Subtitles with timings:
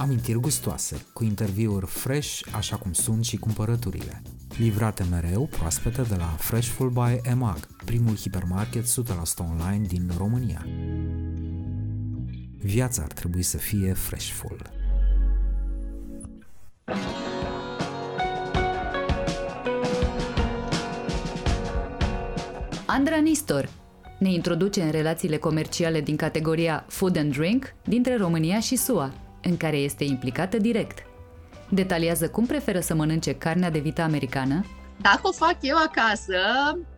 [0.00, 4.22] Amintiri gustoase, cu interviuri fresh, așa cum sunt și cumpărăturile.
[4.58, 8.88] Livrate mereu proaspete de la Freshful by EMAG, primul hipermarket 100%
[9.38, 10.66] online din România.
[12.58, 14.70] Viața ar trebui să fie Freshful.
[22.86, 23.68] Andra Nistor
[24.18, 29.12] ne introduce în relațiile comerciale din categoria Food and Drink dintre România și SUA,
[29.42, 31.04] în care este implicată direct.
[31.68, 34.64] Detaliază cum preferă să mănânce carnea de vită americană,
[35.00, 36.38] Dacă o fac eu acasă,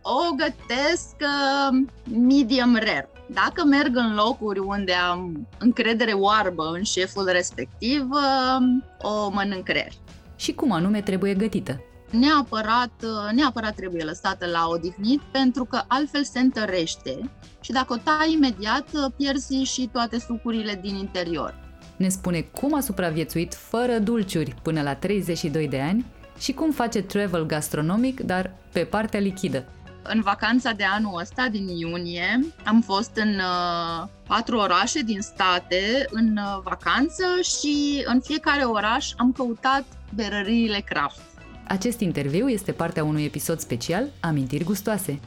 [0.01, 1.85] o gătesc uh,
[2.27, 3.09] medium rare.
[3.27, 8.65] Dacă merg în locuri unde am încredere oarbă în șeful respectiv, uh,
[9.01, 9.91] o mănânc rare.
[10.35, 11.81] și cum anume trebuie gătită.
[12.09, 17.97] Neapărat, uh, neapărat trebuie lăsată la odihnit pentru că altfel se întărește și dacă o
[18.03, 21.62] tai imediat, uh, pierzi și toate sucurile din interior.
[21.95, 26.05] Ne spune cum a supraviețuit fără dulciuri până la 32 de ani
[26.39, 29.65] și cum face travel gastronomic, dar pe partea lichidă.
[30.03, 36.05] În vacanța de anul ăsta, din iunie, am fost în uh, patru orașe din state
[36.09, 41.21] în uh, vacanță și în fiecare oraș am căutat berăriile craft.
[41.67, 45.19] Acest interviu este partea unui episod special Amintiri gustoase.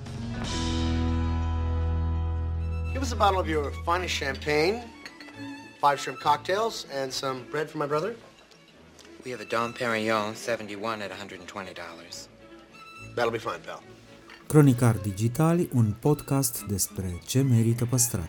[2.93, 4.83] Give us a bottle of your finest champagne,
[5.87, 8.13] five shrimp cocktails, and some bread for my brother.
[9.25, 12.29] We have a Dom Perignon 71 at $120.
[13.15, 13.83] That'll be fine, pal.
[14.49, 18.29] Cronicar Digitali, un podcast despre ce merită păstrat.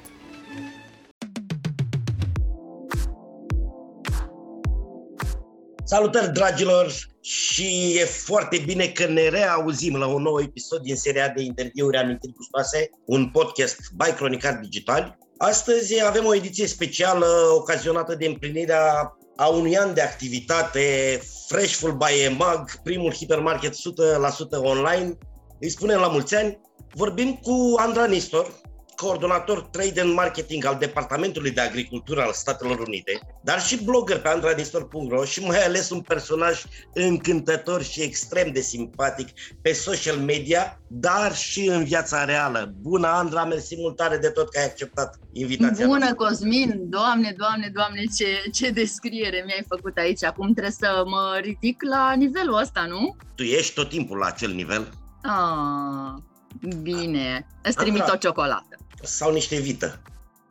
[5.83, 6.91] Salutări, dragilor!
[7.21, 11.97] Și e foarte bine că ne reauzim la un nou episod din seria de interviuri
[11.97, 15.17] Amintiri Gustoase, un podcast by Cronicar Digital.
[15.37, 22.23] Astăzi avem o ediție specială ocazionată de împlinirea a unui an de activitate Freshful by
[22.23, 23.77] EMAG, primul hipermarket 100%
[24.61, 25.17] online.
[25.59, 26.59] Îi spunem la mulți ani.
[26.93, 28.61] Vorbim cu Andra Nistor,
[29.01, 34.27] coordonator trade and marketing al Departamentului de Agricultură al Statelor Unite, dar și blogger pe
[34.27, 36.63] andranistor.ro și mai ales un personaj
[36.93, 39.27] încântător și extrem de simpatic
[39.61, 42.73] pe social media, dar și în viața reală.
[42.81, 46.25] Bună, Andra, mersi mult tare de tot că ai acceptat invitația Bună, noastră.
[46.25, 46.89] Cosmin!
[46.89, 50.23] Doamne, doamne, doamne, ce, ce descriere mi-ai făcut aici.
[50.23, 53.15] Acum trebuie să mă ridic la nivelul ăsta, nu?
[53.35, 54.89] Tu ești tot timpul la acel nivel
[55.21, 56.13] Ah,
[56.81, 57.47] bine.
[57.63, 58.15] Îți trimit Andra.
[58.15, 58.76] o ciocolată.
[59.03, 60.01] Sau niște vită.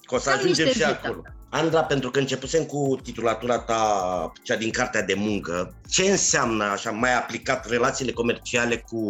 [0.02, 1.00] Că o să Sau ajungem niște și vită.
[1.04, 1.22] acolo.
[1.48, 6.90] Andra, pentru că începusem cu titulatura ta, cea din cartea de muncă, ce înseamnă, așa,
[6.90, 9.00] mai aplicat, relațiile comerciale cu,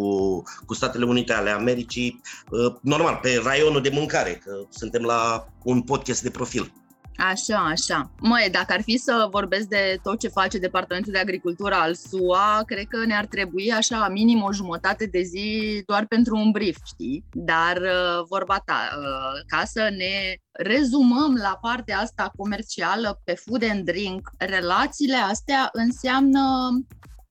[0.65, 5.81] cu Statele Unite ale Americii, uh, normal, pe raionul de mâncare, că suntem la un
[5.81, 6.73] podcast de profil.
[7.17, 8.11] Așa, așa.
[8.19, 12.63] Măi, dacă ar fi să vorbesc de tot ce face Departamentul de Agricultură al SUA,
[12.65, 17.23] cred că ne-ar trebui așa minim o jumătate de zi doar pentru un brief, știi?
[17.31, 23.63] Dar uh, vorba ta, uh, ca să ne rezumăm la partea asta comercială pe food
[23.69, 26.41] and drink, relațiile astea înseamnă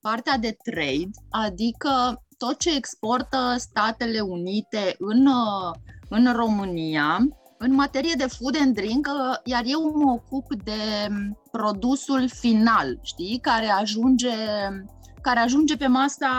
[0.01, 5.75] partea de trade, adică tot ce exportă Statele Unite în, uh,
[6.09, 7.17] în România,
[7.57, 12.99] în materie de food and drink, uh, iar eu mă ocup de um, produsul final,
[13.01, 14.33] știi, care ajunge,
[15.21, 16.29] care ajunge pe masa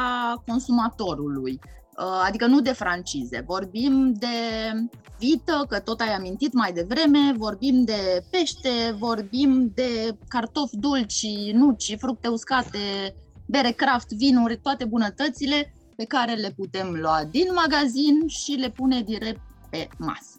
[0.47, 1.59] consumatorului.
[1.99, 3.45] Uh, Adică nu de francize.
[3.47, 4.27] Vorbim de
[5.19, 11.97] vită, că tot ai amintit mai devreme, vorbim de pește, vorbim de cartofi dulci, nuci,
[11.99, 13.15] fructe uscate,
[13.47, 19.03] bere craft, vinuri, toate bunătățile pe care le putem lua din magazin și le pune
[19.03, 19.41] direct
[19.71, 20.38] pe masă.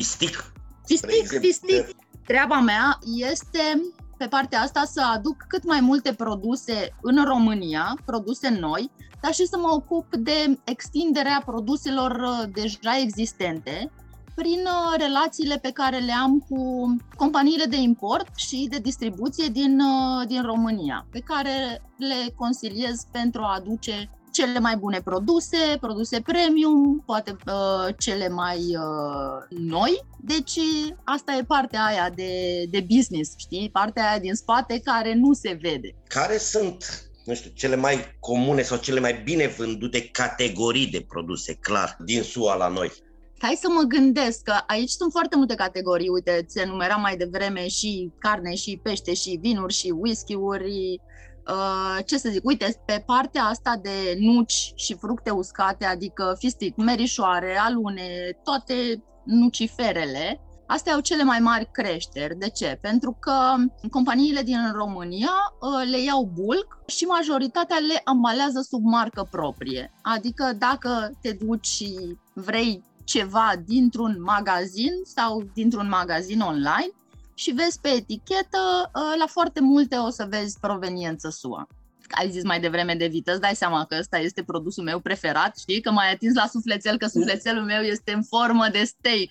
[0.00, 0.52] Pistic.
[0.86, 1.96] Fistic, exemplu, fistic.
[2.26, 8.48] Treaba mea este pe partea asta să aduc cât mai multe produse în România, produse
[8.48, 8.90] noi,
[9.20, 13.90] dar și să mă ocup de extinderea produselor uh, deja existente
[14.34, 19.80] prin uh, relațiile pe care le am cu companiile de import și de distribuție din,
[19.80, 26.20] uh, din România, pe care le consiliez pentru a aduce cele mai bune produse, produse
[26.20, 30.04] premium, poate uh, cele mai uh, noi.
[30.20, 30.58] Deci
[31.04, 32.32] asta e partea aia de,
[32.70, 33.70] de business, știi?
[33.72, 35.94] Partea aia din spate care nu se vede.
[36.06, 41.54] Care sunt nu știu, cele mai comune sau cele mai bine vândute categorii de produse,
[41.54, 42.92] clar, din SUA la noi?
[43.38, 46.08] Hai să mă gândesc că aici sunt foarte multe categorii.
[46.08, 51.00] Uite, ți enumeram mai devreme și carne, și pește, și vinuri, și whisky-uri.
[51.50, 56.76] Uh, ce să zic, uite, pe partea asta de nuci și fructe uscate, adică fistic,
[56.76, 62.38] merișoare, alune, toate nuciferele, Astea au cele mai mari creșteri.
[62.38, 62.78] De ce?
[62.80, 63.54] Pentru că
[63.90, 65.30] companiile din România
[65.60, 69.92] uh, le iau bulk și majoritatea le ambalează sub marcă proprie.
[70.02, 76.90] Adică dacă te duci și vrei ceva dintr-un magazin sau dintr-un magazin online
[77.40, 81.68] și vezi pe etichetă, uh, la foarte multe o să vezi proveniență SUA
[82.10, 85.58] ai zis mai devreme de vită, îți dai seama că ăsta este produsul meu preferat,
[85.58, 85.80] știi?
[85.80, 89.30] Că mai atins la sufletel, că sufletelul meu este în formă de steak.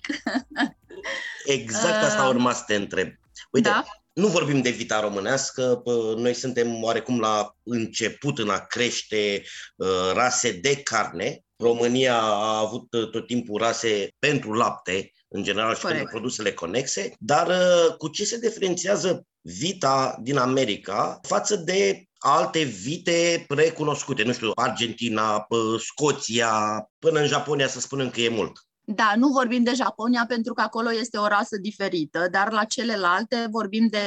[1.58, 3.08] Exact asta urma să te întreb.
[3.52, 3.84] Uite, da?
[4.14, 5.82] nu vorbim de vita românească,
[6.16, 9.44] noi suntem oarecum la început în a crește
[9.76, 11.44] uh, rase de carne.
[11.58, 16.00] România a avut uh, tot timpul rase pentru lapte, în general și Corect.
[16.00, 22.64] pentru produsele conexe, dar uh, cu ce se diferențiază vita din America față de alte
[22.64, 25.48] vite recunoscute, nu știu, Argentina,
[25.80, 28.52] Scoția, până în Japonia să spunem că e mult.
[28.82, 33.48] Da, nu vorbim de Japonia pentru că acolo este o rasă diferită, dar la celelalte
[33.52, 34.00] vorbim de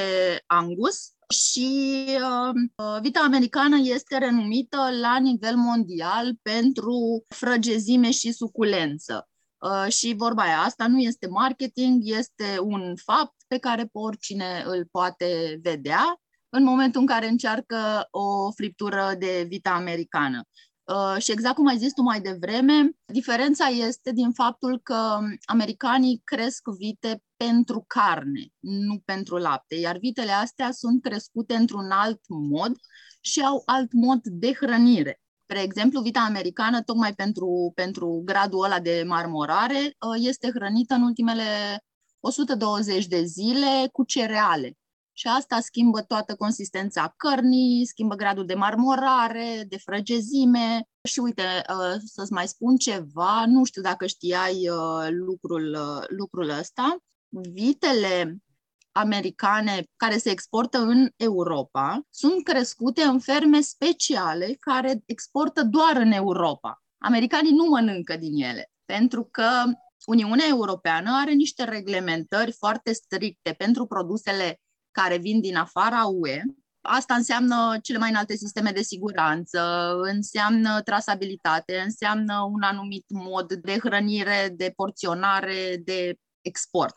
[0.47, 9.29] Angus și uh, vita americană este renumită la nivel mondial pentru frăgezime și suculență.
[9.62, 14.88] Uh, și vorba aia, asta nu este marketing, este un fapt pe care oricine îl
[14.91, 20.43] poate vedea în momentul în care încearcă o friptură de vita americană.
[20.85, 26.20] Uh, și exact cum ai zis tu mai devreme, diferența este din faptul că americanii
[26.25, 32.73] cresc vite pentru carne, nu pentru lapte, iar vitele astea sunt crescute într-un alt mod
[33.20, 35.22] și au alt mod de hrănire.
[35.52, 41.02] Spre exemplu, vita americană, tocmai pentru, pentru gradul ăla de marmorare, uh, este hrănită în
[41.02, 41.43] ultimele
[42.20, 44.76] 120 de zile cu cereale
[45.12, 50.88] și asta schimbă toată consistența cărnii, schimbă gradul de marmorare, de frăgezime.
[51.08, 56.49] Și uite, uh, să-ți mai spun ceva, nu știu dacă știai uh, lucrul, uh, lucrul
[56.49, 56.96] ăsta,
[57.52, 58.37] vitele
[58.93, 66.12] americane care se exportă în Europa sunt crescute în ferme speciale care exportă doar în
[66.12, 66.83] Europa.
[66.99, 69.49] Americanii nu mănâncă din ele, pentru că
[70.06, 74.61] Uniunea Europeană are niște reglementări foarte stricte pentru produsele
[74.91, 76.43] care vin din afara UE.
[76.81, 83.79] Asta înseamnă cele mai înalte sisteme de siguranță, înseamnă trasabilitate, înseamnă un anumit mod de
[83.79, 86.97] hrănire, de porționare, de export.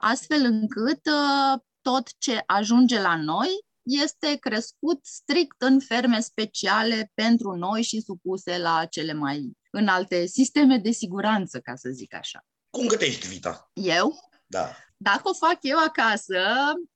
[0.00, 3.48] Astfel încât uh, tot ce ajunge la noi
[3.82, 10.76] este crescut strict în ferme speciale pentru noi și supuse la cele mai înalte sisteme
[10.76, 12.46] de siguranță, ca să zic așa.
[12.70, 13.70] Cum gătești vita?
[13.72, 14.18] Eu?
[14.46, 14.76] Da.
[14.96, 16.42] Dacă o fac eu acasă,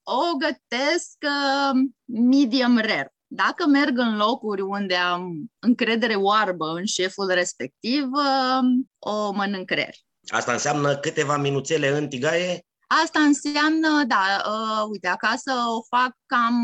[0.02, 3.14] o gătesc uh, medium rare.
[3.26, 9.96] Dacă merg în locuri unde am încredere oarbă în șeful respectiv, uh, o mănânc rare.
[10.26, 12.66] Asta înseamnă câteva minuțele în tigaie?
[12.86, 16.54] Asta înseamnă, da, uh, uite, acasă o fac cam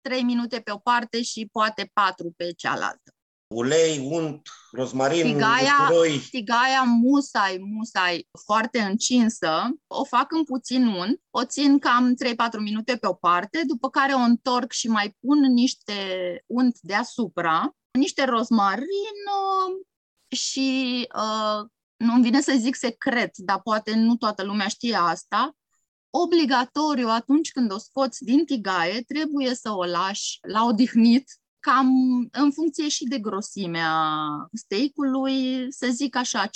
[0.00, 3.14] 3 minute pe o parte și poate 4 pe cealaltă
[3.52, 6.18] ulei, unt, rozmarin, tigaia, usturoi.
[6.30, 12.96] Tigaia musai, musai, foarte încinsă, o fac în puțin unt, o țin cam 3-4 minute
[12.96, 15.92] pe o parte, după care o întorc și mai pun niște
[16.46, 19.86] unt deasupra, niște rozmarin uh,
[20.38, 21.66] și uh,
[22.02, 25.56] nu-mi vine să zic secret, dar poate nu toată lumea știe asta,
[26.10, 31.30] obligatoriu atunci când o scoți din tigaie, trebuie să o lași la odihnit
[31.60, 31.88] cam
[32.32, 33.92] în funcție și de grosimea
[34.52, 36.50] steak-ului, să zic așa, 5-7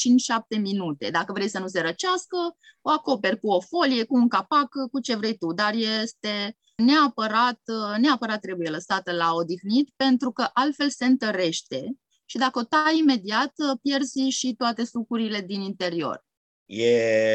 [0.60, 1.10] minute.
[1.10, 2.36] Dacă vrei să nu se răcească,
[2.80, 7.60] o acoperi cu o folie, cu un capac, cu ce vrei tu, dar este neapărat,
[8.00, 11.96] neapărat trebuie lăsată la odihnit, pentru că altfel se întărește
[12.26, 13.52] și dacă o tai imediat,
[13.82, 16.24] pierzi și toate sucurile din interior.
[16.66, 16.90] E,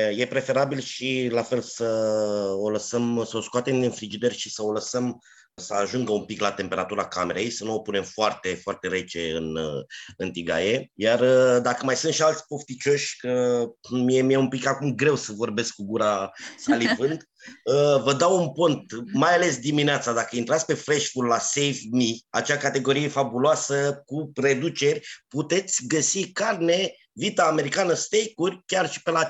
[0.07, 1.85] e preferabil și la fel să
[2.57, 5.21] o lăsăm, să o scoatem din frigider și să o lăsăm
[5.55, 9.57] să ajungă un pic la temperatura camerei, să nu o punem foarte, foarte rece în,
[10.17, 10.91] în tigaie.
[10.93, 15.15] Iar uh, dacă mai sunt și alți pofticioși, că mie mi-e un pic acum greu
[15.15, 17.21] să vorbesc cu gura salivând,
[17.73, 22.09] uh, vă dau un pont, mai ales dimineața, dacă intrați pe Freshful la Save Me,
[22.29, 29.29] acea categorie fabuloasă cu reduceri, puteți găsi carne Vita americană steak-uri chiar și pe la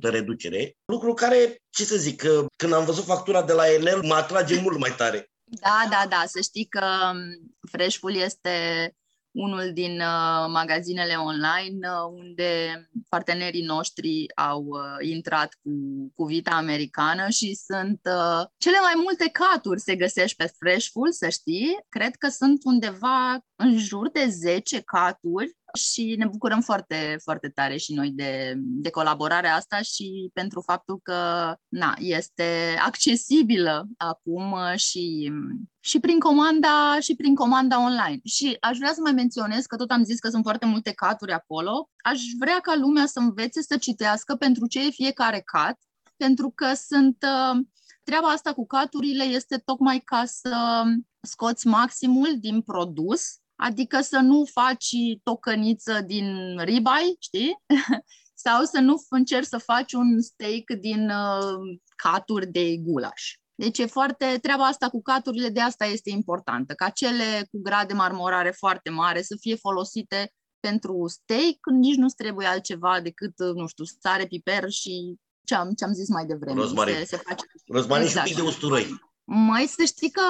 [0.00, 0.76] reducere.
[0.84, 2.22] Lucru care, ce să zic,
[2.56, 5.30] când am văzut factura de la Enel, mă atrage mult mai tare.
[5.48, 6.24] Da, da, da.
[6.26, 8.90] Să știi că um, Freshful este
[9.36, 15.70] unul din uh, magazinele online uh, unde partenerii noștri au uh, intrat cu,
[16.14, 21.28] cu vita americană și sunt uh, cele mai multe caturi se găsești pe Freshful, să
[21.28, 21.78] știi.
[21.88, 27.76] Cred că sunt undeva în jur de 10 caturi și ne bucurăm foarte, foarte tare
[27.76, 35.32] și noi de, de colaborarea asta și pentru faptul că na, este accesibilă acum și
[35.80, 38.20] și prin comanda și prin comanda online.
[38.24, 41.32] Și aș vrea să mai menționez că tot am zis că sunt foarte multe caturi
[41.32, 41.90] acolo.
[41.96, 45.78] Aș vrea ca lumea să învețe să citească pentru ce e fiecare cat,
[46.16, 47.60] pentru că sunt uh,
[48.04, 50.82] treaba asta cu caturile este tocmai ca să
[51.20, 53.22] scoți maximul din produs,
[53.56, 57.56] adică să nu faci tocăniță din ribeye, știi?
[58.44, 63.34] Sau să nu încerci să faci un steak din uh, caturi de gulaș.
[63.54, 67.88] Deci e foarte, treaba asta cu caturile, de asta este importantă, ca cele cu grad
[67.88, 73.66] de marmorare foarte mare să fie folosite pentru steak, nici nu trebuie altceva decât, nu
[73.66, 76.60] știu, sare, piper și ce am, ce am zis mai devreme.
[76.60, 76.94] Rozmarin.
[76.94, 77.44] Se, se face...
[77.66, 78.26] Rozmarin exact.
[78.26, 79.00] și un pic de usturoi.
[79.24, 80.22] Mai să știi că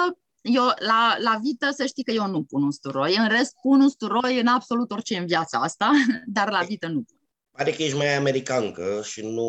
[0.47, 3.17] eu, la, la vită, să știi că eu nu pun usturoi.
[3.17, 5.91] În rest, pun usturoi în absolut orice în viața asta,
[6.27, 7.16] dar la vită nu pun.
[7.57, 9.49] Pare că ești mai americancă și nu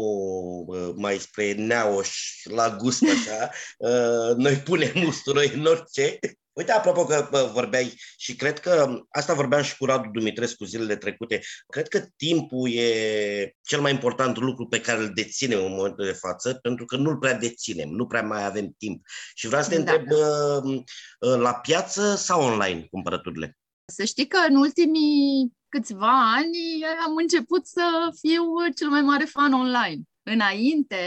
[0.68, 3.50] uh, mai spre neaoș la gust așa.
[3.78, 6.20] Uh, noi punem usturoi în orice.
[6.54, 10.96] Uite, apropo că bă, vorbeai și cred că asta vorbeam și cu Radu Dumitrescu zilele
[10.96, 16.06] trecute, cred că timpul e cel mai important lucru pe care îl deținem în momentul
[16.06, 19.02] de față, pentru că nu-l prea deținem, nu prea mai avem timp.
[19.36, 19.92] Și vreau să te da.
[19.92, 20.84] întreb, uh,
[21.20, 23.58] la piață sau online cumpărăturile?
[23.86, 28.44] Să știi că în ultimii câțiva ani am început să fiu
[28.76, 30.02] cel mai mare fan online.
[30.24, 30.98] Înainte,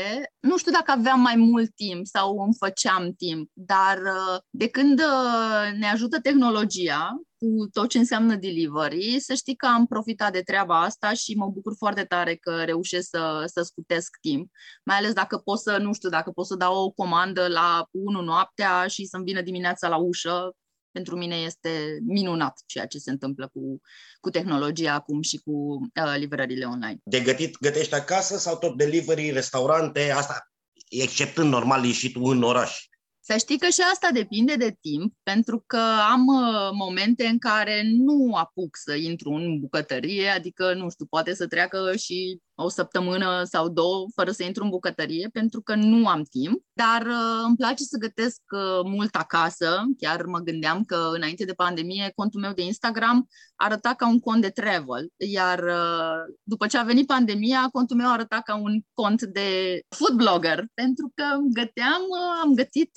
[0.41, 5.01] nu știu dacă aveam mai mult timp sau îmi făceam timp, dar uh, de când
[5.01, 10.41] uh, ne ajută tehnologia cu tot ce înseamnă delivery, să știi că am profitat de
[10.41, 14.51] treaba asta și mă bucur foarte tare că reușesc să, să scutesc timp,
[14.85, 18.21] mai ales dacă pot să, nu știu, dacă pot să dau o comandă la 1
[18.21, 20.55] noaptea și să-mi vină dimineața la ușă,
[20.93, 23.81] pentru mine este minunat ceea ce se întâmplă cu,
[24.21, 26.99] cu tehnologia acum și cu uh, livrările online.
[27.05, 30.51] De gătit gătești acasă sau tot delivery, restaurante, asta
[30.89, 32.85] exceptând normal ieșitul în oraș?
[33.23, 37.83] Să știi că și asta depinde de timp, pentru că am uh, momente în care
[37.85, 43.45] nu apuc să intru în bucătărie, adică, nu știu, poate să treacă și o săptămână
[43.45, 47.57] sau două fără să intru în bucătărie, pentru că nu am timp, dar uh, îmi
[47.57, 49.85] place să gătesc uh, mult acasă.
[49.99, 54.41] Chiar mă gândeam că înainte de pandemie contul meu de Instagram arăta ca un cont
[54.41, 59.23] de travel, iar uh, după ce a venit pandemia, contul meu arăta ca un cont
[59.23, 62.03] de food blogger, pentru că găteam,
[62.43, 62.91] am gătit,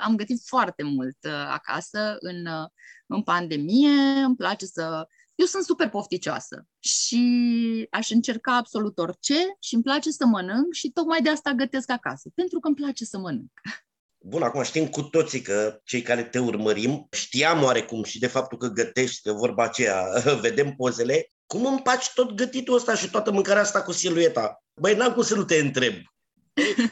[0.00, 1.18] am gătit foarte mult
[1.50, 2.46] acasă în,
[3.06, 5.06] în pandemie, îmi place să
[5.40, 7.22] eu sunt super pofticioasă și
[7.90, 12.30] aș încerca absolut orice și îmi place să mănânc și tocmai de asta gătesc acasă,
[12.34, 13.50] pentru că îmi place să mănânc.
[14.18, 18.58] Bun, acum știm cu toții că cei care te urmărim știam oarecum și de faptul
[18.58, 20.04] că gătești, că vorba aceea,
[20.46, 24.62] vedem pozele, cum împaci tot gătitul ăsta și toată mâncarea asta cu silueta?
[24.80, 25.94] Băi, n-am cum să nu te întreb.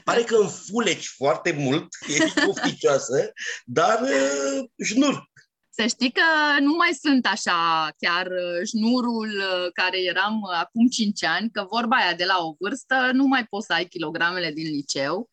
[0.05, 3.33] Pare că înfuleci foarte mult, ești pofticioasă,
[3.64, 5.31] dar uh, șnur.
[5.80, 6.23] Să știi că
[6.61, 11.66] nu mai sunt așa chiar uh, șnurul uh, care eram uh, acum 5 ani, că
[11.70, 15.28] vorba aia de la o vârstă nu mai poți să ai kilogramele din liceu,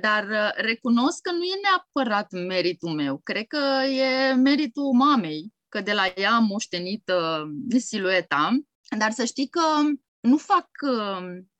[0.00, 3.20] dar recunosc că nu e neapărat meritul meu.
[3.22, 7.10] Cred că e meritul mamei, că de la ea am moștenit
[7.76, 8.58] silueta,
[8.98, 9.60] dar să știi că
[10.20, 10.68] nu fac,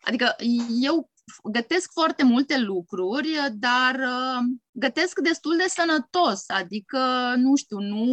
[0.01, 0.37] adică
[0.81, 1.11] eu
[1.51, 8.05] gătesc foarte multe lucruri, dar uh, gătesc destul de sănătos, adică, nu știu, nu,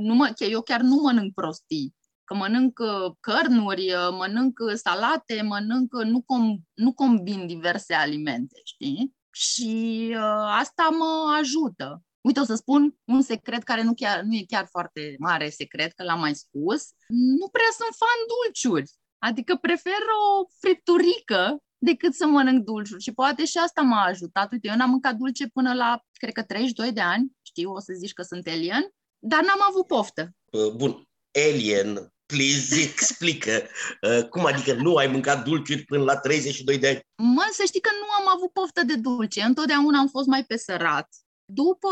[0.00, 5.92] nu mă, eu chiar nu mănânc prostii, că mănânc uh, cărnuri, uh, mănânc salate, mănânc,
[6.04, 9.14] nu, com, nu combin diverse alimente, știi?
[9.30, 12.02] Și uh, asta mă ajută.
[12.20, 15.92] Uite, o să spun un secret care nu, chiar, nu e chiar foarte mare secret,
[15.92, 16.88] că l-am mai spus.
[17.08, 18.90] Nu prea sunt fan dulciuri.
[19.18, 23.02] Adică prefer o fripturică decât să mănânc dulciuri.
[23.02, 24.52] Și poate și asta m-a ajutat.
[24.52, 27.92] Uite, eu n-am mâncat dulce până la, cred că 32 de ani, știu, o să
[27.96, 30.34] zici că sunt alien, dar n-am avut poftă.
[30.44, 31.08] Uh, bun,
[31.48, 33.66] alien, please, explică.
[34.00, 37.00] Uh, cum adică nu ai mâncat dulciuri până la 32 de ani?
[37.16, 39.42] Mă, să știi că nu am avut poftă de dulce.
[39.42, 41.08] Întotdeauna am fost mai pe sărat.
[41.52, 41.88] După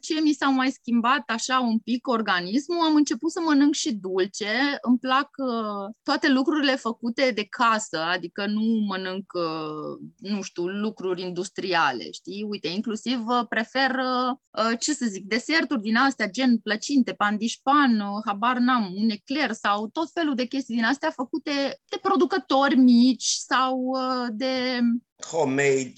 [0.00, 4.78] ce mi s-au mai schimbat așa un pic organismul, am început să mănânc și dulce.
[4.80, 11.22] Îmi plac uh, toate lucrurile făcute de casă, adică nu mănânc, uh, nu știu, lucruri
[11.22, 12.42] industriale, știi?
[12.48, 18.22] Uite, inclusiv uh, prefer, uh, ce să zic, deserturi din astea, gen plăcinte, pandișpan, uh,
[18.26, 23.26] habar n-am, un ecler sau tot felul de chestii din astea făcute de producători mici
[23.26, 24.80] sau uh, de...
[25.30, 25.92] Homemade.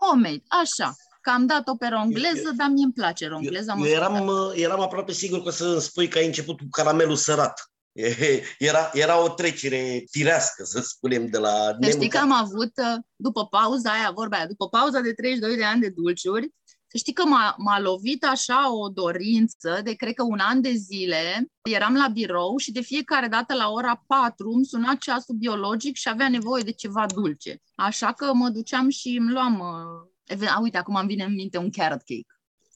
[0.00, 0.96] Homemade, așa
[1.26, 3.74] că am dat o pe rongleză, dar mie îmi place rongleza.
[3.78, 7.16] Eu, eu eram, eram aproape sigur că să îmi spui că ai început cu caramelul
[7.16, 7.70] sărat.
[8.58, 11.90] Era, era o trecere firească, să spunem, de la nemâncat.
[11.90, 15.64] Știi că am avut, uh, după pauza aia, vorba aia, după pauza de 32 de
[15.64, 16.54] ani de dulciuri,
[16.86, 20.72] să știi că m-a, m-a lovit așa o dorință de, cred că un an de
[20.72, 25.96] zile, eram la birou și de fiecare dată la ora 4 îmi suna ceasul biologic
[25.96, 27.62] și avea nevoie de ceva dulce.
[27.74, 30.14] Așa că mă duceam și îmi luam, uh,
[30.48, 32.26] a, uite, acum îmi vine în minte un carrot cake.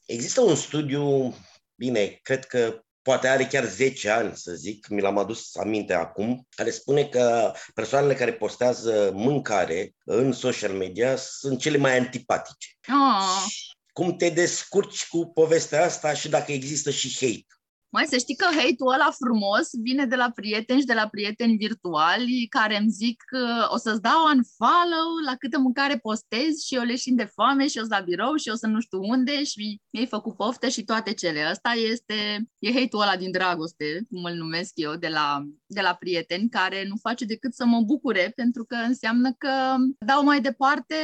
[0.05, 1.35] Există un studiu,
[1.75, 6.47] bine, cred că poate are chiar 10 ani, să zic, mi l-am adus aminte acum,
[6.49, 12.67] care spune că persoanele care postează mâncare în social media sunt cele mai antipatice.
[12.87, 13.45] Oh.
[13.93, 17.45] Cum te descurci cu povestea asta și dacă există și hate?
[17.91, 21.57] Mai să știi că hate-ul ăla frumos vine de la prieteni și de la prieteni
[21.57, 26.75] virtuali care îmi zic că o să-ți dau un follow la câtă mâncare postezi și
[26.75, 29.43] eu leșin de foame și o să la birou și o să nu știu unde
[29.43, 31.41] și mi-ai făcut poftă și toate cele.
[31.41, 35.93] Asta este, e hate-ul ăla din dragoste, cum îl numesc eu, de la, de la
[35.93, 40.95] prieteni care nu face decât să mă bucure pentru că înseamnă că dau mai departe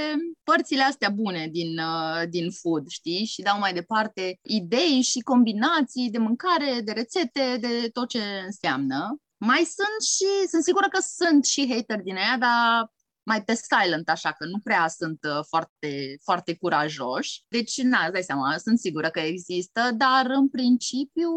[0.44, 3.26] părțile astea bune din, uh, din food, știi?
[3.26, 9.18] Și dau mai departe idei și combinații de mâncare de rețete, de tot ce înseamnă.
[9.38, 12.92] Mai sunt și, sunt sigură că sunt și hater din aia, dar
[13.24, 17.44] mai pe silent, așa că nu prea sunt uh, foarte, foarte curajoși.
[17.48, 21.30] Deci, na, îți dai seama, sunt sigură că există, dar în principiu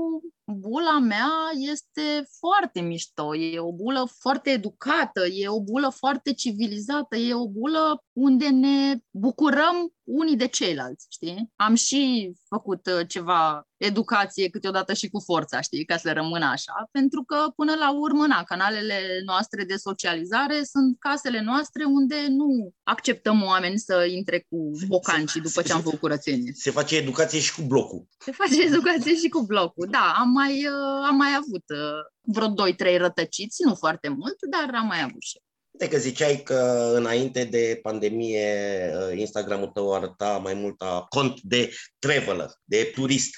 [0.50, 1.30] bula mea
[1.72, 7.48] este foarte mișto, e o bulă foarte educată, e o bulă foarte civilizată, e o
[7.48, 11.52] bulă unde ne bucurăm unii de ceilalți, știi?
[11.56, 16.88] Am și făcut uh, ceva educație câteodată și cu forța, știi, ca să rămână așa,
[16.90, 22.72] pentru că până la urmă, na, canalele noastre de socializare sunt casele noastre unde nu
[22.82, 26.52] acceptăm oameni să intre cu bocancii după ce am făcut curățenie.
[26.54, 28.06] Se face educație și cu blocul.
[28.18, 32.48] Se face educație și cu blocul, da, am mai, uh, am mai avut uh, vreo
[32.94, 35.38] 2-3 rătăciți, nu foarte mult, dar am mai avut și
[35.80, 38.48] de că ziceai că înainte de pandemie
[38.94, 43.30] uh, Instagramul tău arăta mai mult a cont de traveler, de turist.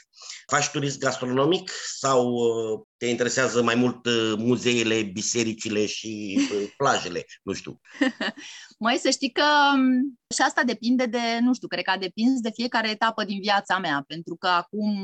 [0.47, 6.39] Faci turism gastronomic sau uh, te interesează mai mult uh, muzeele, bisericile și
[6.79, 7.25] plajele?
[7.43, 7.81] Nu știu.
[8.79, 12.41] Mai să știi că um, și asta depinde de, nu știu, cred că a depins
[12.41, 14.95] de fiecare etapă din viața mea, pentru că acum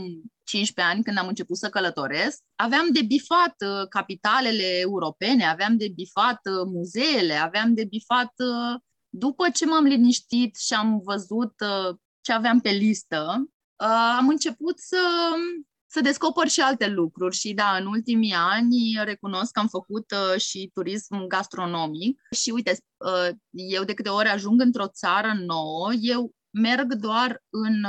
[0.44, 5.88] 15 ani, când am început să călătoresc, aveam de bifat uh, capitalele europene, aveam de
[5.88, 11.54] bifat uh, muzeele, aveam de bifat uh, după ce m-am liniștit și am văzut
[12.20, 13.48] ce aveam pe listă,
[14.18, 15.00] am început să,
[15.86, 20.70] să descoper și alte lucruri și da, în ultimii ani recunosc că am făcut și
[20.74, 22.78] turism gastronomic și uite,
[23.50, 27.84] eu de câte ori ajung într-o țară nouă, eu merg doar în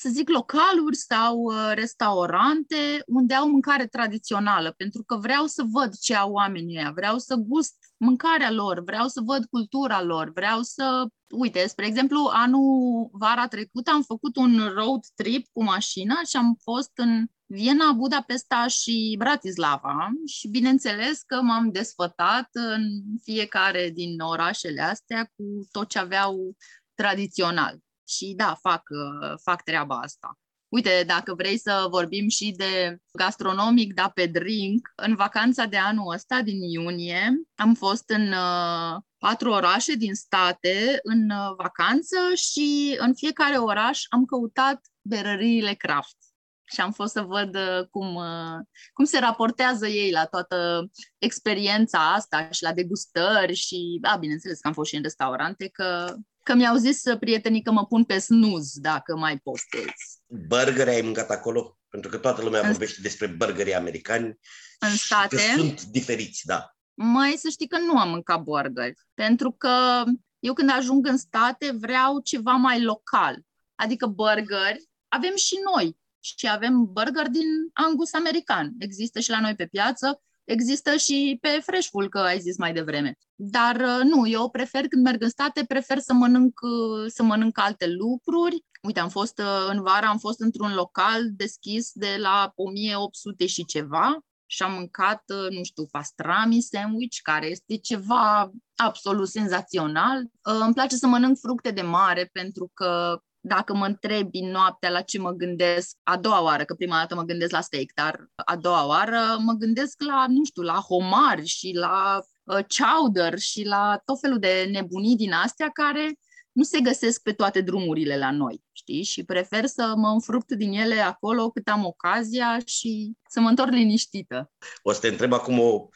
[0.00, 5.96] să zic, localuri sau uh, restaurante unde au mâncare tradițională, pentru că vreau să văd
[5.98, 10.62] ce au oamenii ăia, vreau să gust mâncarea lor, vreau să văd cultura lor, vreau
[10.62, 11.06] să...
[11.34, 16.56] Uite, spre exemplu, anul, vara trecută, am făcut un road trip cu mașina și am
[16.62, 22.82] fost în Viena, Budapesta și Bratislava și bineînțeles că m-am desfătat în
[23.22, 26.56] fiecare din orașele astea cu tot ce aveau
[26.94, 27.78] tradițional
[28.08, 30.38] și da, fac, uh, fac treaba asta.
[30.68, 36.12] Uite, dacă vrei să vorbim și de gastronomic, da, pe drink, în vacanța de anul
[36.12, 42.96] ăsta, din iunie, am fost în uh, patru orașe din state în uh, vacanță și
[42.98, 46.16] în fiecare oraș am căutat berăriile craft.
[46.64, 48.58] Și am fost să văd uh, cum, uh,
[48.92, 54.66] cum se raportează ei la toată experiența asta și la degustări și, da, bineînțeles că
[54.66, 56.14] am fost și în restaurante, că
[56.48, 59.84] că mi-au zis prietenii că mă pun pe snooze dacă mai postez.
[60.26, 61.78] Burgeri ai mâncat acolo?
[61.88, 62.66] Pentru că toată lumea în...
[62.70, 64.38] vorbește despre burgerii americani.
[64.78, 65.36] În state?
[65.36, 66.76] Că sunt diferiți, da.
[66.94, 70.04] Mai să știi că nu am mâncat burgeri, pentru că
[70.38, 73.38] eu când ajung în state vreau ceva mai local.
[73.74, 78.72] Adică burgeri avem și noi și avem burger din Angus american.
[78.78, 83.18] Există și la noi pe piață Există și pe Freshful, că ai zis mai devreme.
[83.34, 87.58] Dar uh, nu, eu prefer când merg în state, prefer să mănânc, uh, să mănânc
[87.58, 88.64] alte lucruri.
[88.82, 93.64] Uite, am fost uh, în vară, am fost într-un local deschis de la 1800 și
[93.64, 100.22] ceva și am mâncat, nu știu, pastrami sandwich, care este ceva absolut senzațional.
[100.42, 105.18] Îmi place să mănânc fructe de mare pentru că dacă mă întrebi noaptea la ce
[105.18, 108.86] mă gândesc a doua oară, că prima dată mă gândesc la steak, dar a doua
[108.86, 114.20] oară mă gândesc la, nu știu, la homari și la uh, chowder și la tot
[114.20, 116.18] felul de nebunii din astea care
[116.52, 119.02] nu se găsesc pe toate drumurile la noi, știi?
[119.02, 123.70] Și prefer să mă înfruct din ele acolo cât am ocazia și să mă întorc
[123.70, 124.50] liniștită.
[124.82, 125.88] O să te întreb acum o, uh,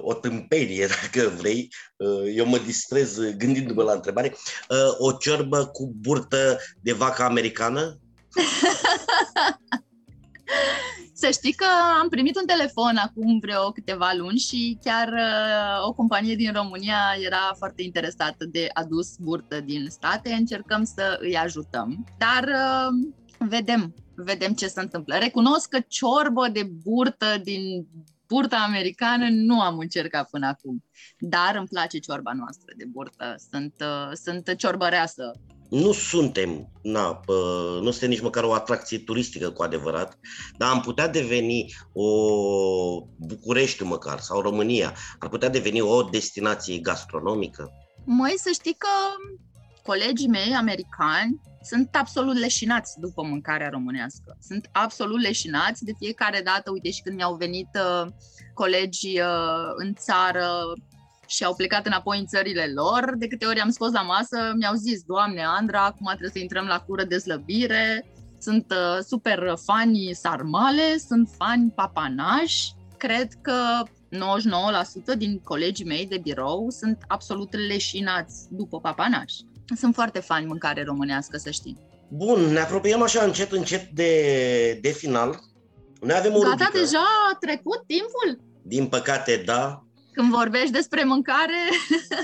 [0.00, 1.72] o tâmpenie, dacă vrei.
[1.96, 4.36] Uh, eu mă distrez gândindu-mă la întrebare.
[4.68, 7.98] Uh, o ciorbă cu burtă de vacă americană?
[11.12, 11.66] Să știi că
[12.00, 17.16] am primit un telefon acum vreo câteva luni și chiar uh, o companie din România
[17.24, 20.32] era foarte interesată de adus burtă din state.
[20.32, 23.12] Încercăm să îi ajutăm, dar uh,
[23.48, 25.14] vedem, vedem ce se întâmplă.
[25.14, 27.86] Recunosc că ciorbă de burtă din
[28.30, 30.84] burta americană nu am încercat până acum,
[31.18, 33.34] dar îmi place ciorba noastră de burtă.
[33.50, 35.32] Sunt, uh, sunt ciorbăreasă
[35.70, 37.32] nu suntem, na, pă,
[37.82, 40.18] nu suntem nici măcar o atracție turistică cu adevărat,
[40.56, 42.06] dar am putea deveni o
[43.16, 47.70] București măcar sau România, ar putea deveni o destinație gastronomică.
[48.04, 48.88] Măi, să știi că
[49.82, 54.36] colegii mei americani sunt absolut leșinați după mâncarea românească.
[54.40, 58.12] Sunt absolut leșinați de fiecare dată, uite și când mi-au venit uh,
[58.54, 60.48] colegii uh, în țară
[61.26, 63.14] și au plecat înapoi în țările lor.
[63.16, 66.66] De câte ori am scos la masă, mi-au zis, Doamne, Andra, acum trebuie să intrăm
[66.66, 68.06] la cură de slăbire,
[68.38, 72.72] sunt uh, super fani sarmale, sunt fani papanași.
[72.96, 73.82] Cred că
[75.14, 79.44] 99% din colegii mei de birou sunt absolut leșinați după papanași.
[79.76, 81.76] Sunt foarte fani mâncare românească, să știi.
[82.08, 85.40] Bun, ne apropiem așa încet, încet de, de final.
[86.00, 86.78] Noi avem o Gata, rubrică.
[86.78, 88.44] deja a trecut timpul?
[88.62, 89.84] Din păcate, da.
[90.12, 91.58] Când vorbești despre mâncare,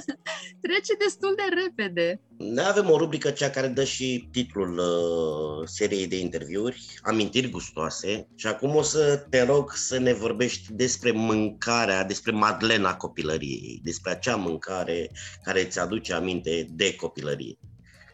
[0.66, 2.20] trece destul de repede.
[2.38, 8.28] Noi avem o rubrică, cea care dă și titlul uh, seriei de interviuri, Amintiri gustoase.
[8.34, 14.10] Și acum o să te rog să ne vorbești despre mâncarea, despre Madlena copilăriei, despre
[14.10, 15.10] acea mâncare
[15.42, 17.58] care îți aduce aminte de copilărie.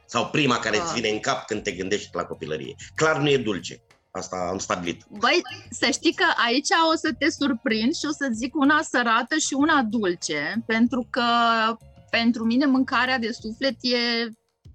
[0.07, 0.95] Sau prima care îți Ah.
[0.95, 2.75] vine în cap când te gândești la copilărie.
[2.95, 3.83] Clar nu e dulce.
[4.13, 5.05] Asta am stabilit.
[5.19, 9.37] Băi, să știi că aici o să te surprind și o să zic una sărată
[9.37, 11.23] și una dulce, pentru că
[12.11, 14.29] pentru mine mâncarea de suflet e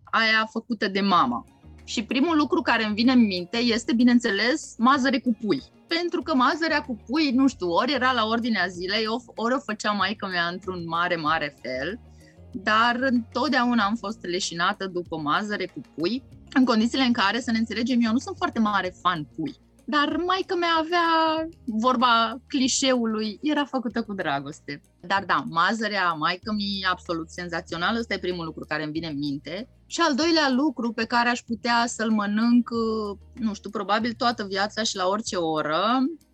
[0.04, 1.46] aia făcută de mama.
[1.84, 5.64] Și primul lucru care îmi vine în minte este, bineînțeles, mazăre cu pui.
[5.88, 9.92] Pentru că mazărea cu pui, nu știu, ori era la ordinea zilei, ori o făcea
[9.92, 12.00] maica mea într-un mare, mare fel,
[12.52, 17.58] dar întotdeauna am fost leșinată după mazăre cu pui, în condițiile în care, să ne
[17.58, 19.56] înțelegem, eu nu sunt foarte mare fan pui.
[19.90, 24.82] Dar maica mea avea, vorba clișeului, era făcută cu dragoste.
[25.02, 29.08] Dar da, mazărea maică mi e absolut senzațională, ăsta e primul lucru care îmi vine
[29.08, 29.70] în minte.
[29.86, 32.70] Și al doilea lucru pe care aș putea să-l mănânc,
[33.34, 35.84] nu știu, probabil toată viața și la orice oră,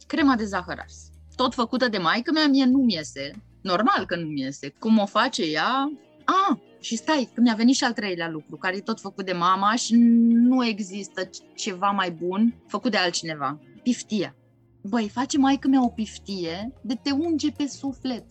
[0.08, 1.10] crema de zahăr ars.
[1.36, 3.43] Tot făcută de maică mea, mie nu-mi iese.
[3.62, 4.73] Normal că nu-mi iese.
[4.80, 5.91] Cum o face ea?
[6.26, 9.32] Ah, și stai, că mi-a venit și al treilea lucru, care e tot făcut de
[9.32, 13.60] mama și nu există ceva mai bun făcut de altcineva.
[13.84, 14.36] Piftia.
[14.82, 18.26] Băi, face maică mea o piftie de te unge pe suflet.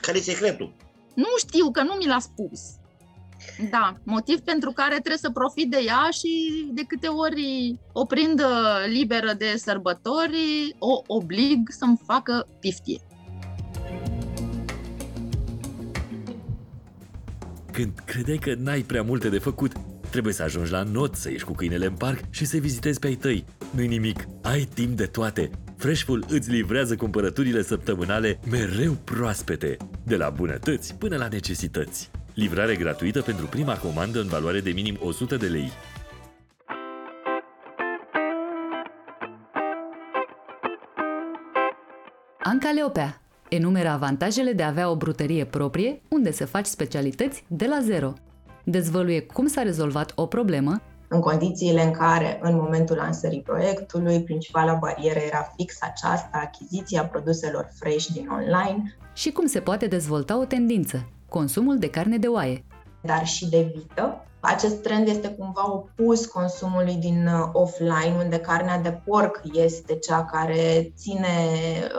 [0.00, 0.74] Care e secretul?
[1.14, 2.60] Nu știu, că nu mi l-a spus.
[3.70, 6.30] Da, motiv pentru care trebuie să profit de ea și
[6.72, 8.46] de câte ori o prind uh,
[8.88, 13.00] liberă de sărbători, o oblig să-mi facă piftie.
[17.76, 19.72] Când credeai că n-ai prea multe de făcut,
[20.10, 23.06] trebuie să ajungi la not, să ieși cu câinele în parc și să vizitezi pe
[23.06, 23.44] ai tăi.
[23.70, 25.50] Nu-i nimic, ai timp de toate.
[25.76, 32.10] Freshful îți livrează cumpărăturile săptămânale mereu proaspete, de la bunătăți până la necesități.
[32.34, 35.70] Livrare gratuită pentru prima comandă în valoare de minim 100 de lei.
[42.42, 47.66] Anca Leopea enumeră avantajele de a avea o brutărie proprie unde să faci specialități de
[47.66, 48.12] la zero.
[48.64, 54.74] Dezvăluie cum s-a rezolvat o problemă, în condițiile în care, în momentul lansării proiectului, principala
[54.74, 60.44] barieră era fix aceasta, achiziția produselor fresh din online, și cum se poate dezvolta o
[60.44, 62.64] tendință, consumul de carne de oaie.
[63.02, 64.24] dar și de vită.
[64.48, 70.24] Acest trend este cumva opus consumului din uh, offline, unde carnea de porc este cea
[70.24, 71.28] care ține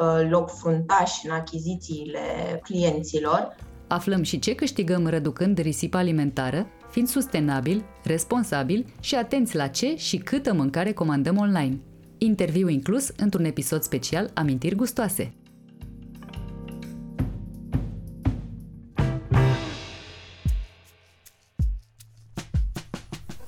[0.02, 2.20] uh, loc fruntaș în achizițiile
[2.64, 3.56] clienților.
[3.88, 10.18] Aflăm și ce câștigăm reducând risipa alimentară, fiind sustenabil, responsabil și atenți la ce și
[10.18, 11.80] câtă mâncare comandăm online.
[12.18, 15.34] Interviu inclus într-un episod special Amintiri gustoase.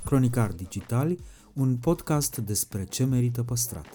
[0.10, 1.16] Cronicar Digital,
[1.54, 3.86] un podcast despre ce merită păstrat.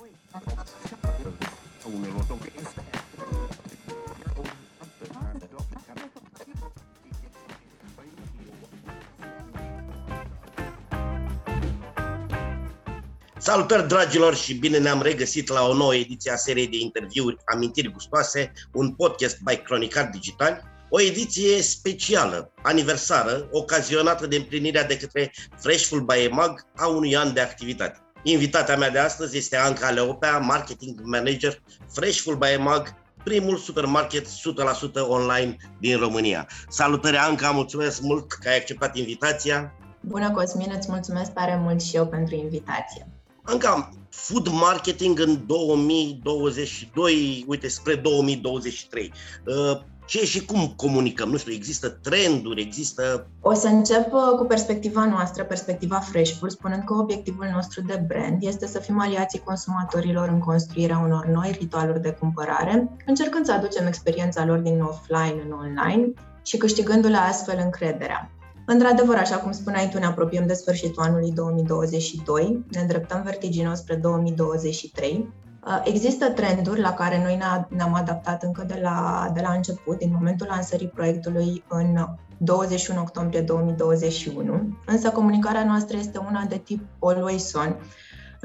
[13.39, 17.93] Salutări dragilor și bine ne-am regăsit la o nouă ediție a seriei de interviuri Amintiri
[17.93, 25.33] Gustoase, un podcast by Cronicar Digital o ediție specială, aniversară, ocazionată de împlinirea de către
[25.57, 27.99] Freshful by EMAG a unui an de activitate.
[28.23, 34.31] Invitata mea de astăzi este Anca Leopea, Marketing Manager Freshful by EMAG, primul supermarket 100%
[35.09, 36.49] online din România.
[36.69, 39.75] Salutări Anca, mulțumesc mult că ai acceptat invitația.
[40.01, 43.09] Bună Cosmin, îți mulțumesc tare mult și eu pentru invitație.
[43.45, 49.13] Încă food marketing în 2022, uite, spre 2023.
[50.05, 51.29] Uh, ce și cum comunicăm?
[51.29, 53.27] Nu știu, există trenduri, există...
[53.41, 58.43] O să încep uh, cu perspectiva noastră, perspectiva Freshful, spunând că obiectivul nostru de brand
[58.43, 63.87] este să fim aliații consumatorilor în construirea unor noi ritualuri de cumpărare, încercând să aducem
[63.87, 66.13] experiența lor din offline în online
[66.43, 68.31] și câștigându-le astfel încrederea.
[68.67, 73.95] Într-adevăr, așa cum spuneai tu, ne apropiem de sfârșitul anului 2022, ne îndreptăm vertiginos spre
[73.95, 75.29] 2023.
[75.67, 80.11] Uh, există trenduri la care noi ne-am adaptat încă de la, de la început, din
[80.15, 82.07] momentul lansării proiectului în
[82.39, 87.77] 21 octombrie 2021, însă comunicarea noastră este una de tip always on,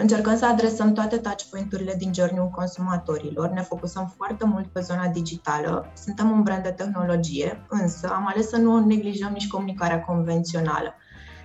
[0.02, 5.92] Încercăm să adresăm toate touchpoint-urile din journey consumatorilor, ne focusăm foarte mult pe zona digitală,
[5.96, 10.94] suntem un brand de tehnologie, însă am ales să nu neglijăm nici comunicarea convențională.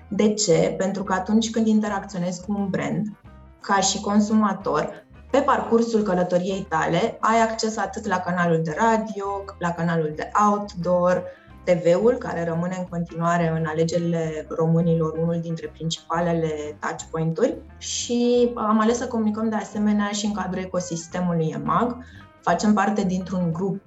[0.09, 0.75] De ce?
[0.79, 3.17] Pentru că atunci când interacționezi cu un brand,
[3.61, 5.04] ca și consumator,
[5.35, 11.23] pe parcursul călătoriei tale ai acces atât la canalul de radio, la canalul de outdoor,
[11.65, 18.97] TV-ul, care rămâne în continuare în alegerile românilor unul dintre principalele touchpoint-uri și am ales
[18.97, 21.97] să comunicăm de asemenea și în cadrul ecosistemului EMAG.
[22.41, 23.81] Facem parte dintr-un grup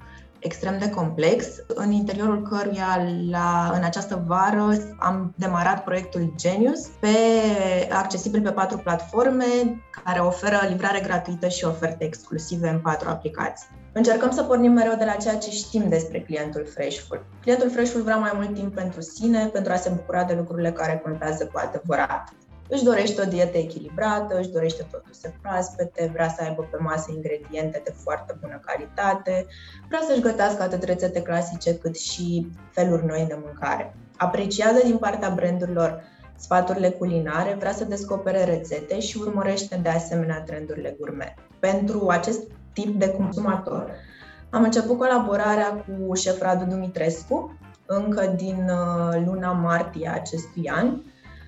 [0.47, 7.17] extrem de complex, în interiorul căruia la, în această vară am demarat proiectul Genius, pe,
[7.91, 9.45] accesibil pe patru platforme,
[10.03, 13.67] care oferă livrare gratuită și oferte exclusive în patru aplicații.
[13.91, 17.25] Încercăm să pornim mereu de la ceea ce știm despre clientul Freshful.
[17.41, 21.01] Clientul Freshful vrea mai mult timp pentru sine, pentru a se bucura de lucrurile care
[21.03, 22.33] contează cu adevărat.
[22.69, 27.81] Își dorește o dietă echilibrată, își dorește produse proaspete, vrea să aibă pe masă ingrediente
[27.83, 29.45] de foarte bună calitate,
[29.87, 33.95] vrea să-și gătească atât rețete clasice cât și feluri noi de mâncare.
[34.17, 36.03] Apreciază din partea brandurilor
[36.37, 41.33] sfaturile culinare, vrea să descopere rețete și urmărește de asemenea trendurile gourmet.
[41.59, 42.41] Pentru acest
[42.73, 43.91] tip de consumator.
[44.49, 51.01] Am început colaborarea cu șef Radu Dumitrescu încă din uh, luna martie acestui an,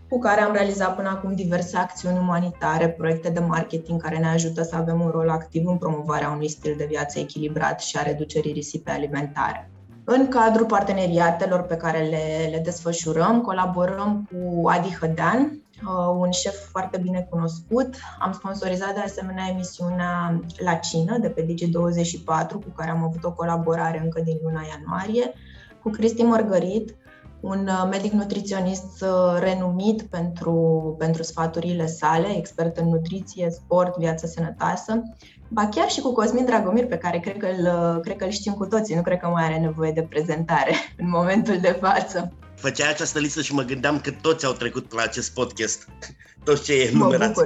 [0.10, 4.64] cu care am realizat până acum diverse acțiuni umanitare, proiecte de marketing care ne ajută
[4.64, 8.54] să avem un rol activ în promovarea unui stil de viață echilibrat și a reducerii
[8.54, 9.72] risipei alimentare.
[10.04, 16.70] În cadrul parteneriatelor pe care le, le desfășurăm, colaborăm cu Adi Hădean, Uh, un șef
[16.70, 17.96] foarte bine cunoscut.
[18.20, 23.32] Am sponsorizat de asemenea emisiunea La Cină de pe Digi24, cu care am avut o
[23.32, 25.34] colaborare încă din luna ianuarie,
[25.82, 26.96] cu Cristi Mărgărit,
[27.42, 34.28] un uh, medic nutriționist uh, renumit pentru, pentru sfaturile sale, expert în nutriție, sport, viață
[34.28, 35.02] sănătoasă,
[35.48, 38.54] ba chiar și cu Cosmin Dragomir, pe care cred că, îl, cred că îl știm
[38.54, 42.34] cu toții, nu cred că mai are nevoie de prezentare în momentul de față.
[42.56, 45.88] Făceai această listă și mă gândeam că toți au trecut la acest podcast,
[46.46, 47.42] toți cei enumerați,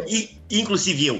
[0.47, 1.15] inclusiv eu.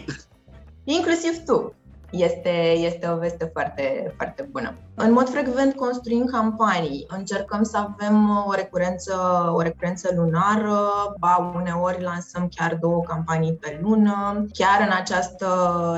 [0.84, 1.76] Inclusiv tu.
[2.13, 4.73] Este, este o veste foarte, foarte bună.
[4.95, 9.13] În mod frecvent construim campanii, încercăm să avem o recurență,
[9.56, 10.78] o recurență lunară,
[11.19, 14.45] ba uneori lansăm chiar două campanii pe lună.
[14.52, 15.47] Chiar în această,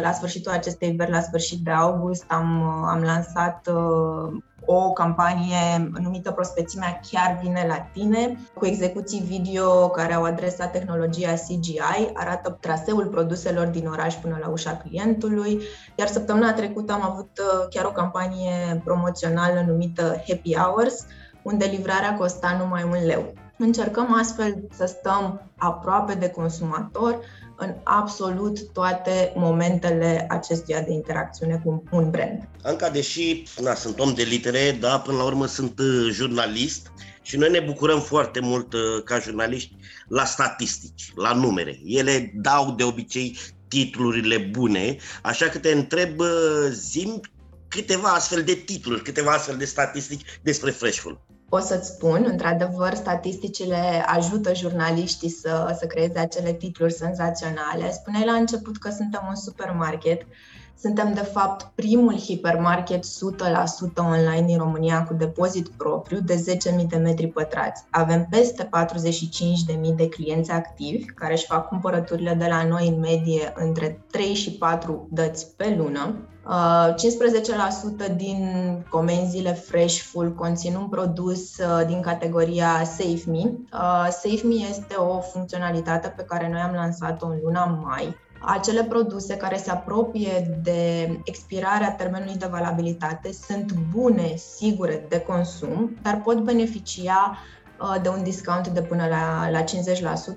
[0.01, 3.69] la sfârșitul acestei veri, la sfârșit de august, am, am lansat
[4.65, 11.33] o campanie numită Prospețimea chiar vine la tine, cu execuții video care au adresat tehnologia
[11.33, 15.61] CGI, arată traseul produselor din oraș până la ușa clientului,
[15.95, 21.05] iar săptămâna trecută am avut uh, chiar o campanie promoțională numită Happy Hours,
[21.41, 23.44] unde livrarea costa numai un leu.
[23.57, 27.19] Încercăm astfel să stăm aproape de consumator,
[27.57, 32.47] în absolut toate momentele acestuia de interacțiune cu un brand.
[32.63, 36.91] Anca, deși na, sunt om de litere, da, până la urmă sunt uh, jurnalist
[37.21, 39.75] și noi ne bucurăm foarte mult uh, ca jurnaliști
[40.07, 41.79] la statistici, la numere.
[41.85, 43.37] Ele dau de obicei
[43.67, 46.27] titlurile bune, așa că te întreb, uh,
[46.71, 47.21] zim
[47.67, 54.03] câteva astfel de titluri, câteva astfel de statistici despre Freshful pot să-ți spun, într-adevăr, statisticile
[54.05, 57.91] ajută jurnaliștii să, să creeze acele titluri senzaționale.
[57.91, 60.21] Spuneai la început că suntem un supermarket
[60.79, 63.07] Suntem, de fapt, primul hipermarket 100%
[63.97, 67.83] online din România cu depozit propriu de 10.000 de metri pătrați.
[67.89, 68.69] Avem peste
[69.83, 74.33] 45.000 de clienți activi care își fac cumpărăturile de la noi în medie între 3
[74.33, 76.15] și 4 dăți pe lună.
[76.45, 78.47] 15% din
[78.89, 83.39] comenzile Fresh Full conțin un produs uh, din categoria Save Me.
[83.39, 88.83] Uh, Save Me este o funcționalitate pe care noi am lansat-o în luna mai acele
[88.83, 96.21] produse care se apropie de expirarea termenului de valabilitate sunt bune, sigure de consum, dar
[96.21, 97.37] pot beneficia
[97.79, 99.63] uh, de un discount de până la, la 50%,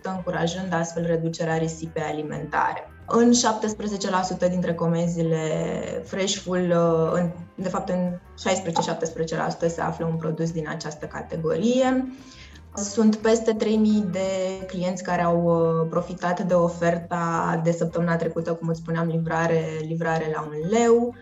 [0.02, 2.90] încurajând astfel reducerea risipei alimentare.
[3.10, 3.32] În
[4.46, 5.38] 17% dintre comenzile
[6.04, 8.18] Fresh Full, uh, în, de fapt în
[9.64, 12.12] 16-17% se află un produs din această categorie.
[12.74, 18.68] Sunt peste 3000 de clienți care au uh, profitat de oferta de săptămâna trecută, cum
[18.68, 21.14] îți spuneam, livrare, livrare la un leu.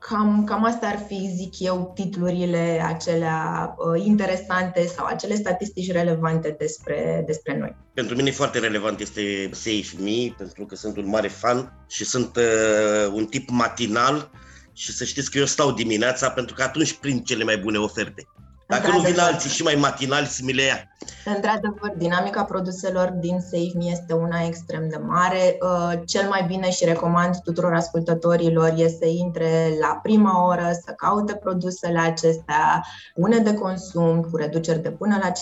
[0.00, 6.54] Cam, cam asta ar fi, zic eu, titlurile acelea uh, interesante sau acele statistici relevante
[6.58, 7.76] despre, despre noi.
[7.94, 12.36] Pentru mine foarte relevant este Safe Me, pentru că sunt un mare fan și sunt
[12.36, 14.30] uh, un tip matinal
[14.72, 18.26] și să știți că eu stau dimineața pentru că atunci prind cele mai bune oferte.
[18.68, 20.88] Dacă nu vin alții și mai matinali să mi le ia.
[21.24, 25.58] Într-adevăr, dinamica produselor din Save Me este una extrem de mare.
[25.60, 30.92] Uh, cel mai bine și recomand tuturor ascultătorilor este să intre la prima oră, să
[30.96, 35.32] caute produsele acestea, une de consum cu reduceri de până la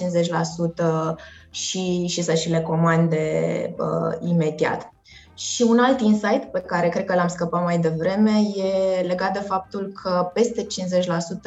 [1.12, 1.15] 50%
[1.51, 4.95] și, și să și le comande uh, imediat.
[5.37, 9.38] Și un alt insight pe care cred că l-am scăpat mai devreme e legat de
[9.38, 10.66] faptul că peste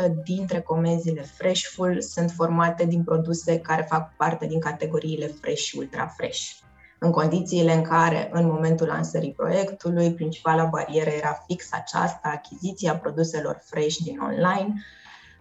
[0.07, 5.61] 50% dintre comenzile Fresh Full sunt formate din produse care fac parte din categoriile Fresh
[5.61, 6.51] și Ultra Fresh.
[6.99, 13.61] În condițiile în care, în momentul lansării proiectului, principala barieră era fix aceasta, achiziția produselor
[13.65, 14.73] fresh din online,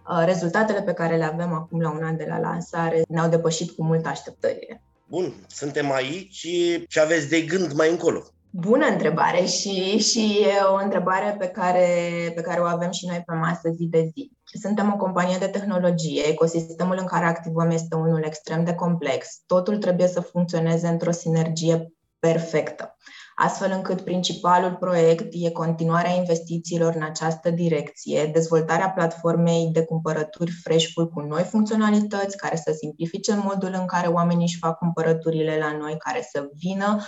[0.09, 3.71] uh, rezultatele pe care le avem acum la un an de la lansare ne-au depășit
[3.71, 4.81] cu mult așteptările.
[5.05, 6.47] Bun, suntem aici
[6.87, 8.23] și aveți de gând mai încolo?
[8.51, 11.87] Bună întrebare și, și e o întrebare pe care,
[12.35, 14.31] pe care o avem și noi pe masă zi de zi.
[14.61, 19.41] Suntem o companie de tehnologie, ecosistemul în care activăm este unul extrem de complex.
[19.45, 22.97] Totul trebuie să funcționeze într-o sinergie perfectă,
[23.35, 31.07] astfel încât principalul proiect e continuarea investițiilor în această direcție, dezvoltarea platformei de cumpărături Freshful
[31.07, 35.97] cu noi funcționalități care să simplifice modul în care oamenii își fac cumpărăturile la noi,
[35.97, 36.99] care să vină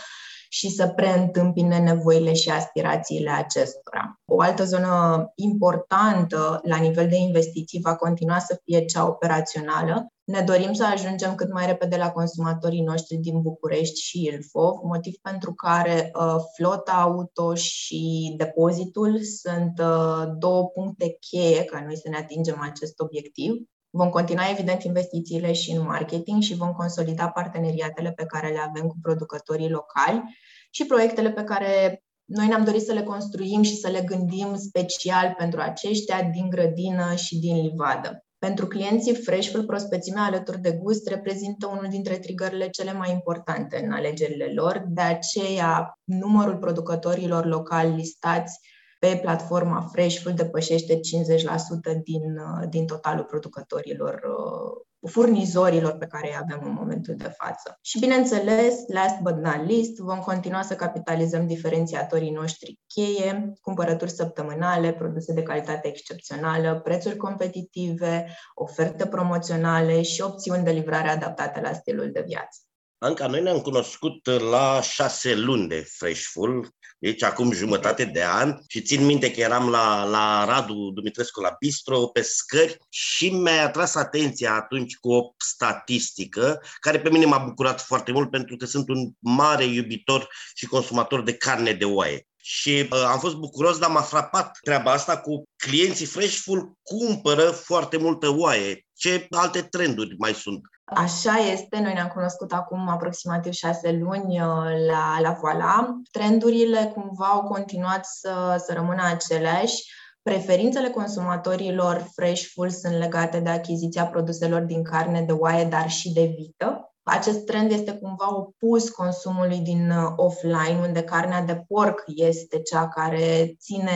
[0.53, 4.19] și să preîntâmpine nevoile și aspirațiile acestora.
[4.25, 10.07] O altă zonă importantă la nivel de investiții va continua să fie cea operațională.
[10.23, 15.13] Ne dorim să ajungem cât mai repede la consumatorii noștri din București și Ilfov, motiv
[15.21, 22.09] pentru care uh, flota auto și depozitul sunt uh, două puncte cheie ca noi să
[22.09, 23.51] ne atingem acest obiectiv.
[23.93, 28.88] Vom continua, evident, investițiile și în marketing și vom consolida parteneriatele pe care le avem
[28.88, 30.23] cu producătorii locali
[30.69, 35.36] și proiectele pe care noi ne-am dorit să le construim și să le gândim special
[35.38, 38.25] pentru aceștia din grădină și din livadă.
[38.38, 43.91] Pentru clienții Freshful, prospețimea alături de gust reprezintă unul dintre trigările cele mai importante în
[43.91, 48.60] alegerile lor, de aceea numărul producătorilor locali listați
[49.01, 56.39] pe platforma Freshful depășește 50% din, uh, din totalul producătorilor, uh, furnizorilor pe care îi
[56.41, 57.77] avem în momentul de față.
[57.81, 64.93] Și bineînțeles, last but not least, vom continua să capitalizăm diferențiatorii noștri cheie, cumpărături săptămânale,
[64.93, 72.09] produse de calitate excepțională, prețuri competitive, oferte promoționale și opțiuni de livrare adaptate la stilul
[72.11, 72.59] de viață.
[72.97, 76.69] Anca, noi ne-am cunoscut la șase luni de Freshful,
[77.01, 81.55] deci acum jumătate de an și țin minte că eram la, la Radu Dumitrescu la
[81.59, 87.37] Bistro pe scări și mi-a atras atenția atunci cu o statistică care pe mine m-a
[87.37, 92.27] bucurat foarte mult pentru că sunt un mare iubitor și consumator de carne de oaie.
[92.37, 97.97] Și uh, am fost bucuros, dar m-a frapat treaba asta cu clienții Freshful cumpără foarte
[97.97, 98.85] multă oaie.
[98.93, 100.61] Ce alte trenduri mai sunt?
[100.95, 105.99] Așa este, noi ne-am cunoscut acum aproximativ șase luni uh, la, la Voila.
[106.12, 109.84] Trendurile cumva au continuat să, să rămână aceleași.
[110.21, 116.13] Preferințele consumatorilor fresh full sunt legate de achiziția produselor din carne de oaie, dar și
[116.13, 116.94] de vită.
[117.04, 122.87] Acest trend este cumva opus consumului din uh, offline, unde carnea de porc este cea
[122.87, 123.92] care ține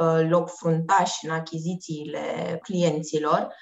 [0.00, 2.20] uh, loc fruntaș în achizițiile
[2.62, 3.54] clienților.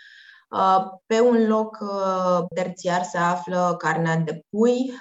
[0.49, 4.93] Uh, pe un loc uh, terțiar se află carnea de pui,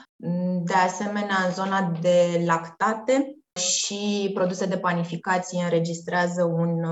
[0.64, 6.84] de asemenea în zona de lactate și produse de panificație înregistrează un,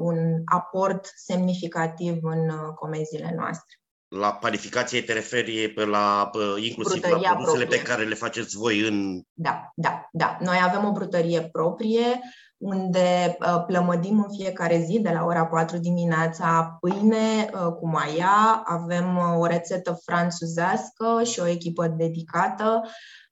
[0.00, 3.76] un aport semnificativ în comenzile noastre.
[4.08, 7.82] La panificație te referi pe la, inclusiv brutăria la produsele proprie.
[7.82, 9.22] pe care le faceți voi în...
[9.32, 10.36] Da, da, da.
[10.40, 12.20] Noi avem o brutărie proprie
[12.58, 18.62] unde uh, plămădim în fiecare zi de la ora 4 dimineața pâine uh, cu maia,
[18.64, 22.82] avem uh, o rețetă franțuzească și o echipă dedicată.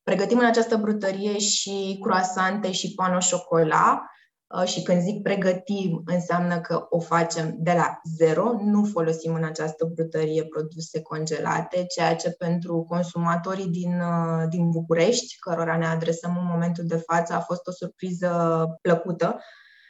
[0.03, 4.24] Pregătim în această brutărie și croasante și pano șocolat Uh,
[4.65, 9.91] și când zic pregătim, înseamnă că o facem de la zero, nu folosim în această
[9.95, 16.47] brutărie produse congelate, ceea ce pentru consumatorii din, uh, din București, cărora ne adresăm în
[16.47, 19.41] momentul de față, a fost o surpriză plăcută.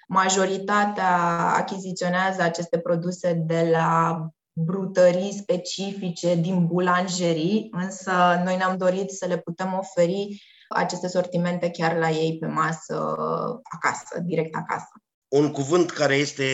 [0.08, 1.16] Majoritatea
[1.56, 4.18] achiziționează aceste produse de la
[4.52, 8.12] brutării specifice din bulanjerii, însă
[8.44, 10.42] noi ne-am dorit să le putem oferi
[10.74, 13.16] aceste sortimente chiar la ei pe masă,
[13.62, 14.88] acasă, direct acasă.
[15.28, 16.44] Un cuvânt care este,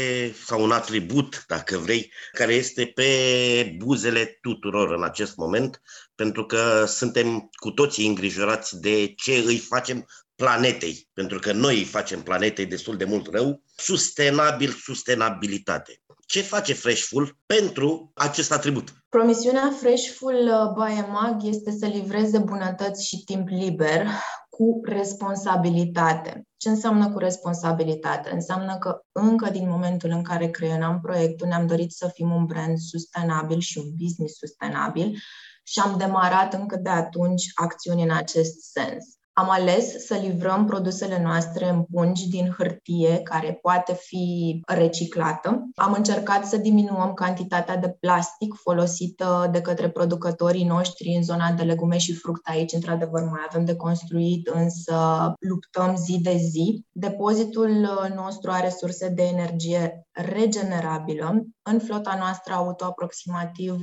[0.44, 5.80] sau un atribut, dacă vrei, care este pe buzele tuturor în acest moment,
[6.14, 11.84] pentru că suntem cu toții îngrijorați de ce îi facem planetei, pentru că noi îi
[11.84, 16.02] facem planetei destul de mult rău, sustenabil, sustenabilitate.
[16.26, 18.99] Ce face Freshful pentru acest atribut?
[19.10, 24.06] Promisiunea Freshful uh, by EMAG este să livreze bunătăți și timp liber
[24.48, 26.48] cu responsabilitate.
[26.56, 28.30] Ce înseamnă cu responsabilitate?
[28.32, 32.78] Înseamnă că încă din momentul în care creionam proiectul ne-am dorit să fim un brand
[32.78, 35.18] sustenabil și un business sustenabil
[35.62, 39.19] și am demarat încă de atunci acțiuni în acest sens.
[39.32, 45.68] Am ales să livrăm produsele noastre în pungi din hârtie care poate fi reciclată.
[45.74, 51.62] Am încercat să diminuăm cantitatea de plastic folosită de către producătorii noștri în zona de
[51.62, 52.50] legume și fructe.
[52.50, 54.94] Aici, într-adevăr, mai avem de construit, însă
[55.40, 56.84] luptăm zi de zi.
[56.92, 57.70] Depozitul
[58.14, 61.44] nostru are surse de energie regenerabilă.
[61.62, 63.80] În flota noastră auto, aproximativ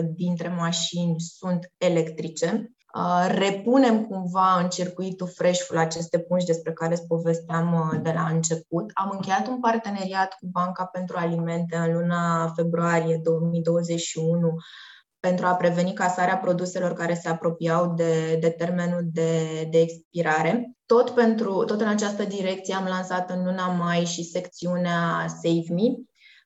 [0.00, 2.70] 10% dintre mașini sunt electrice.
[2.96, 8.28] Uh, repunem cumva în circuitul Freshful aceste pungi despre care îți povesteam uh, de la
[8.32, 8.90] început.
[8.94, 14.54] Am încheiat un parteneriat cu Banca pentru Alimente în luna februarie 2021
[15.20, 20.70] pentru a preveni casarea produselor care se apropiau de, de termenul de, de expirare.
[20.86, 25.94] Tot, pentru, tot în această direcție am lansat în luna mai și secțiunea Save Me,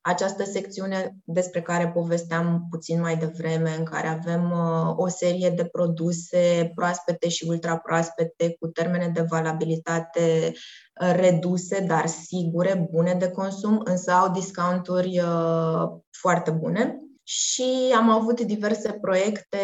[0.01, 5.65] această secțiune despre care povesteam puțin mai devreme, în care avem uh, o serie de
[5.65, 13.81] produse proaspete și ultraproaspete cu termene de valabilitate uh, reduse, dar sigure, bune de consum,
[13.85, 19.59] însă au discounturi uh, foarte bune și am avut diverse proiecte,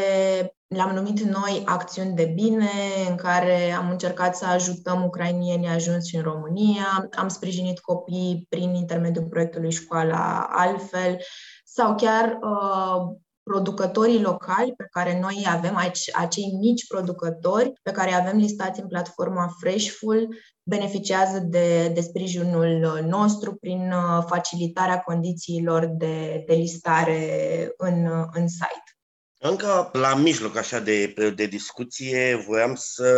[0.67, 2.71] le-am numit noi acțiuni de bine,
[3.09, 8.75] în care am încercat să ajutăm ucrainienii ajuns și în România, am sprijinit copii prin
[8.75, 11.19] intermediul proiectului Școala Altfel
[11.65, 13.17] sau chiar uh,
[13.51, 15.77] producătorii locali pe care noi îi avem,
[16.13, 23.05] acei mici producători pe care îi avem listați în platforma Freshful, beneficiază de, de sprijinul
[23.09, 27.21] nostru prin uh, facilitarea condițiilor de, de listare
[27.77, 28.91] în, în site.
[29.39, 33.11] Încă la mijloc așa de, de discuție voiam să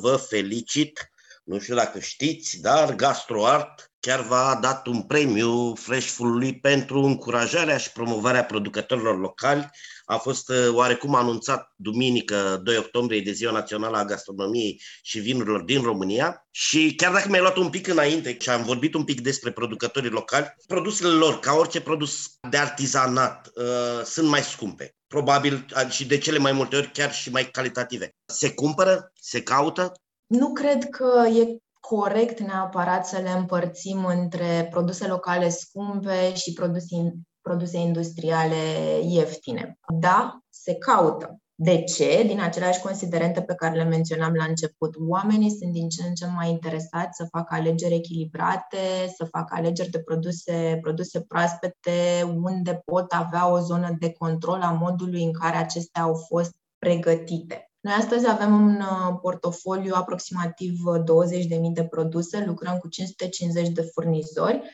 [0.00, 1.10] vă felicit,
[1.44, 7.92] nu știu dacă știți, dar GastroArt chiar v-a dat un premiu Freshful-ului pentru încurajarea și
[7.92, 9.70] promovarea producătorilor locali.
[10.04, 15.62] A fost uh, oarecum anunțat duminică 2 octombrie de Ziua Națională a Gastronomiei și Vinurilor
[15.62, 19.20] din România și chiar dacă mi-ai luat un pic înainte și am vorbit un pic
[19.20, 24.94] despre producătorii locali, produsele lor, ca orice produs de artizanat, uh, sunt mai scumpe.
[25.06, 28.14] Probabil și de cele mai multe ori chiar și mai calitative.
[28.24, 29.12] Se cumpără?
[29.20, 29.92] Se caută?
[30.26, 37.14] Nu cred că e corect neapărat să le împărțim între produse locale scumpe și produse,
[37.40, 38.56] produse industriale
[39.02, 39.78] ieftine.
[39.98, 41.38] Da, se caută.
[41.54, 42.24] De ce?
[42.26, 44.94] Din aceleași considerente pe care le menționam la început.
[45.08, 49.90] Oamenii sunt din ce în ce mai interesați să facă alegeri echilibrate, să facă alegeri
[49.90, 55.56] de produse, produse proaspete, unde pot avea o zonă de control a modului în care
[55.56, 57.68] acestea au fost pregătite.
[57.84, 63.82] Noi astăzi avem un uh, portofoliu aproximativ 20.000 uh, de produse, lucrăm cu 550 de
[63.82, 64.70] furnizori.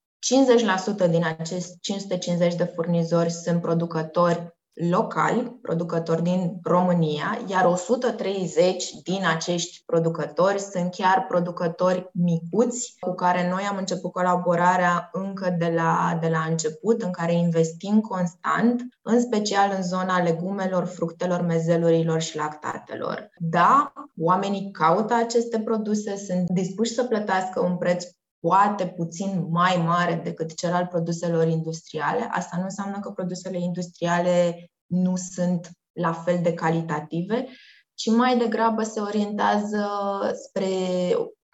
[1.06, 9.26] 50% din acești 550 de furnizori sunt producători locali, producători din România, iar 130 din
[9.26, 16.18] acești producători sunt chiar producători micuți cu care noi am început colaborarea încă de la,
[16.20, 22.36] de la început, în care investim constant, în special în zona legumelor, fructelor, mezelurilor și
[22.36, 23.30] lactatelor.
[23.38, 28.04] Da, oamenii caută aceste produse, sunt dispuși să plătească un preț
[28.40, 32.28] poate puțin mai mare decât cel al produselor industriale.
[32.30, 37.46] Asta nu înseamnă că produsele industriale nu sunt la fel de calitative,
[37.94, 39.88] ci mai degrabă se orientează
[40.32, 40.68] spre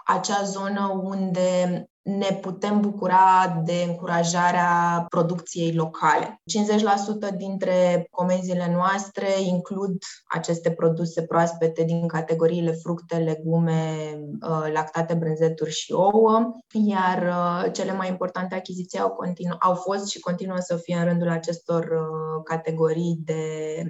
[0.06, 6.42] acea zonă unde ne putem bucura de încurajarea producției locale.
[7.32, 15.70] 50% dintre comenzile noastre includ aceste produse proaspete din categoriile fructe, legume, uh, lactate, brânzeturi
[15.70, 20.76] și ouă, iar uh, cele mai importante achiziții au, continu- au fost și continuă să
[20.76, 23.82] fie în rândul acestor uh, categorii de,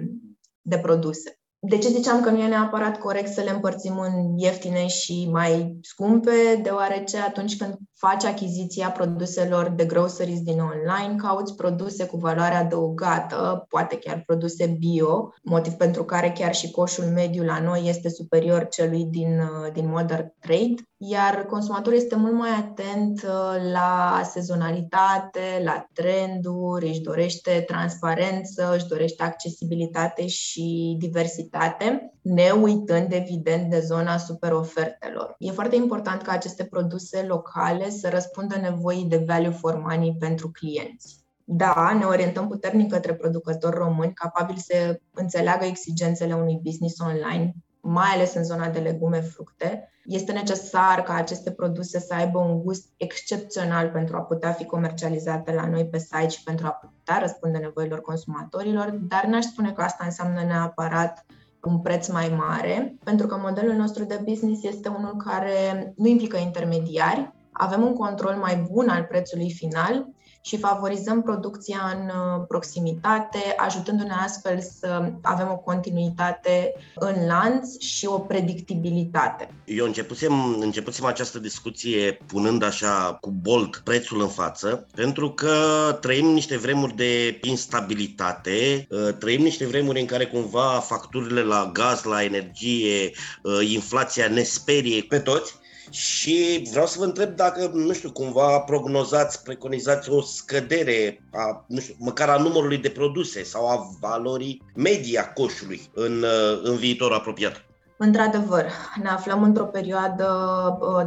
[0.61, 1.39] de produse.
[1.59, 5.77] De ce ziceam că nu e neapărat corect să le împărțim în ieftine și mai
[5.81, 6.59] scumpe?
[6.63, 13.65] Deoarece atunci când faci achiziția produselor de groceries din online, cauți produse cu valoare adăugată,
[13.69, 18.67] poate chiar produse bio, motiv pentru care chiar și coșul mediu la noi este superior
[18.67, 19.41] celui din,
[19.73, 27.01] din Modern Trade iar consumatorul este mult mai atent uh, la sezonalitate, la trenduri, își
[27.01, 35.35] dorește transparență, își dorește accesibilitate și diversitate, ne uitând evident de zona super ofertelor.
[35.39, 40.51] E foarte important ca aceste produse locale să răspundă nevoii de value for money pentru
[40.51, 41.25] clienți.
[41.43, 48.09] Da, ne orientăm puternic către producători români capabili să înțeleagă exigențele unui business online, mai
[48.13, 52.87] ales în zona de legume, fructe, este necesar ca aceste produse să aibă un gust
[52.97, 57.57] excepțional pentru a putea fi comercializate la noi pe site și pentru a putea răspunde
[57.57, 61.25] nevoilor consumatorilor, dar n-aș spune că asta înseamnă neapărat
[61.63, 66.37] un preț mai mare, pentru că modelul nostru de business este unul care nu implică
[66.37, 70.07] intermediari, avem un control mai bun al prețului final
[70.47, 78.05] și favorizăm producția în uh, proximitate, ajutându-ne astfel să avem o continuitate în lanț și
[78.05, 79.49] o predictibilitate.
[79.65, 85.53] Eu începusem, începusem această discuție punând așa cu bold prețul în față, pentru că
[86.01, 92.03] trăim niște vremuri de instabilitate, uh, trăim niște vremuri în care cumva facturile la gaz,
[92.03, 93.11] la energie,
[93.43, 95.55] uh, inflația ne sperie pe toți
[95.89, 101.79] și vreau să vă întreb dacă, nu știu, cumva prognozați, preconizați o scădere a, nu
[101.79, 106.25] știu, măcar a numărului de produse sau a valorii media coșului în,
[106.63, 107.67] în viitor apropiat.
[107.99, 108.65] Într-adevăr,
[109.01, 110.27] ne aflăm într-o perioadă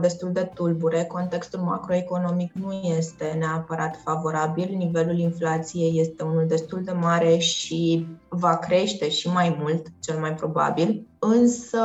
[0.01, 1.05] destul de tulbure.
[1.05, 4.75] Contextul macroeconomic nu este neapărat favorabil.
[4.77, 10.35] Nivelul inflației este unul destul de mare și va crește și mai mult, cel mai
[10.35, 11.07] probabil.
[11.23, 11.79] Însă,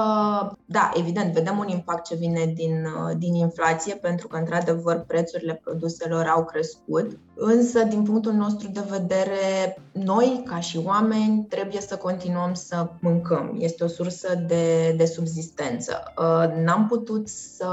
[0.65, 6.25] da, evident, vedem un impact ce vine din, din inflație, pentru că, într-adevăr, prețurile produselor
[6.25, 7.17] au crescut.
[7.35, 13.55] Însă, din punctul nostru de vedere, noi, ca și oameni, trebuie să continuăm să mâncăm.
[13.59, 16.13] Este o sursă de, de subzistență.
[16.17, 17.67] Uh, n-am putut să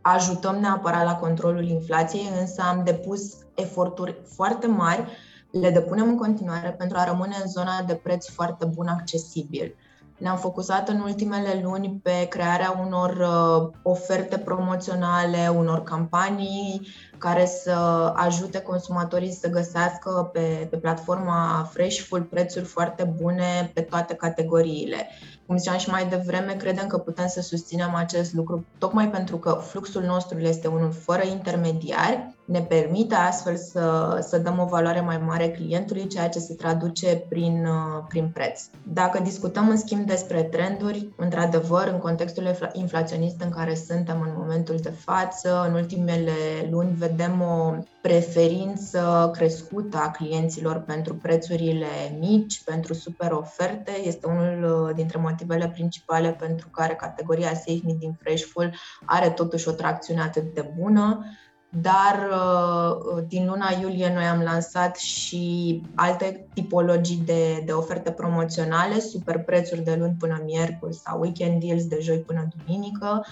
[0.00, 5.04] ajutăm neapărat la controlul inflației, însă am depus eforturi foarte mari
[5.50, 9.74] le depunem în continuare pentru a rămâne în zona de preț foarte bun accesibil.
[10.20, 16.86] Ne-am focusat în ultimele luni pe crearea unor uh, oferte promoționale, unor campanii
[17.18, 17.72] care să
[18.16, 25.08] ajute consumatorii să găsească pe, pe platforma Freshful prețuri foarte bune pe toate categoriile.
[25.46, 29.50] Cum ziceam și mai devreme, credem că putem să susținem acest lucru tocmai pentru că
[29.50, 35.18] fluxul nostru este unul fără intermediari, ne permite astfel să, să dăm o valoare mai
[35.18, 38.62] mare clientului, ceea ce se traduce prin, uh, prin preț.
[38.82, 44.76] Dacă discutăm în schimb despre trenduri, într-adevăr, în contextul inflaționist în care suntem în momentul
[44.82, 46.32] de față, în ultimele
[46.70, 53.92] luni vedem o preferință crescută a clienților pentru prețurile mici, pentru super oferte.
[54.04, 58.74] Este unul uh, dintre motivele principale pentru care categoria Save din Freshful
[59.04, 61.24] are totuși o tracțiune atât de bună
[61.70, 69.00] dar uh, din luna iulie noi am lansat și alte tipologii de, de oferte promoționale,
[69.00, 73.26] super prețuri de luni până miercuri sau weekend deals de joi până duminică,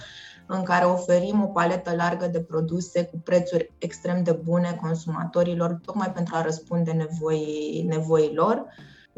[0.45, 6.11] în care oferim o paletă largă de produse cu prețuri extrem de bune consumatorilor, tocmai
[6.11, 8.65] pentru a răspunde nevoii, nevoilor.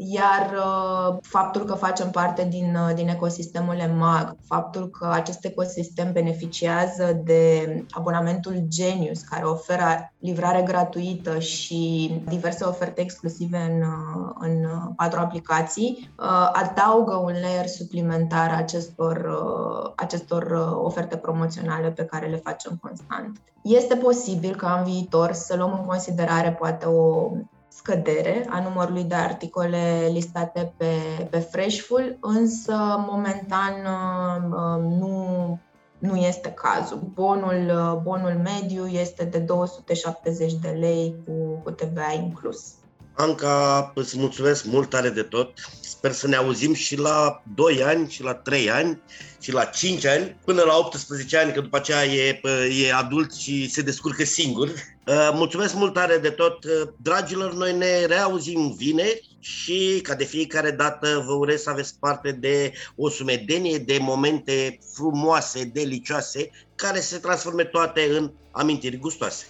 [0.04, 6.12] Iar uh, faptul că facem parte din, uh, din ecosistemul EMAG, faptul că acest ecosistem
[6.12, 14.68] beneficiază de abonamentul Genius, care oferă livrare gratuită și diverse oferte exclusive în, uh, în
[14.96, 16.10] patru aplicații,
[16.52, 19.30] adaugă un layer suplimentar acestor,
[19.96, 23.42] acestor oferte promoționale pe care le facem constant.
[23.62, 27.32] Este posibil ca în viitor să luăm în considerare poate o
[27.82, 30.94] scădere a numărului de articole listate pe,
[31.30, 35.60] pe Freshful, însă momentan uh, nu,
[35.98, 37.12] nu este cazul.
[37.14, 42.74] Bonul, uh, bonul mediu este de 270 de lei cu, cu TVA inclus.
[43.22, 45.54] Anca, îți mulțumesc mult tare de tot.
[45.82, 49.02] Sper să ne auzim și la 2 ani, și la 3 ani,
[49.40, 52.42] și la 5 ani, până la 18 ani, că după aceea e,
[52.86, 54.68] e adult și se descurcă singur.
[54.68, 56.64] Uh, mulțumesc mult tare de tot.
[56.64, 61.94] Uh, dragilor, noi ne reauzim vineri și, ca de fiecare dată, vă urez să aveți
[62.00, 69.46] parte de o sumedenie de momente frumoase, delicioase, care se transforme toate în amintiri gustoase.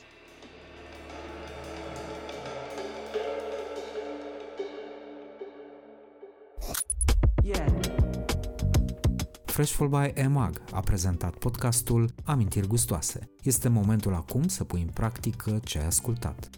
[9.46, 13.30] Freshful by EMAG a prezentat podcastul Amintiri Gustoase.
[13.44, 16.50] Este momentul acum să pui în practică ce ai ascultat.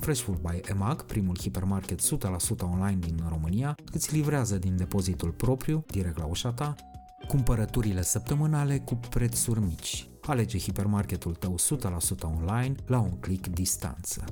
[0.00, 2.04] Freshful by EMAG, primul hipermarket 100%
[2.62, 6.74] online din România, îți livrează din depozitul propriu, direct la ușa ta,
[7.28, 10.08] cumpărăturile săptămânale cu prețuri mici.
[10.22, 11.54] Alege hipermarketul tău
[12.18, 14.24] 100% online la un click distanță.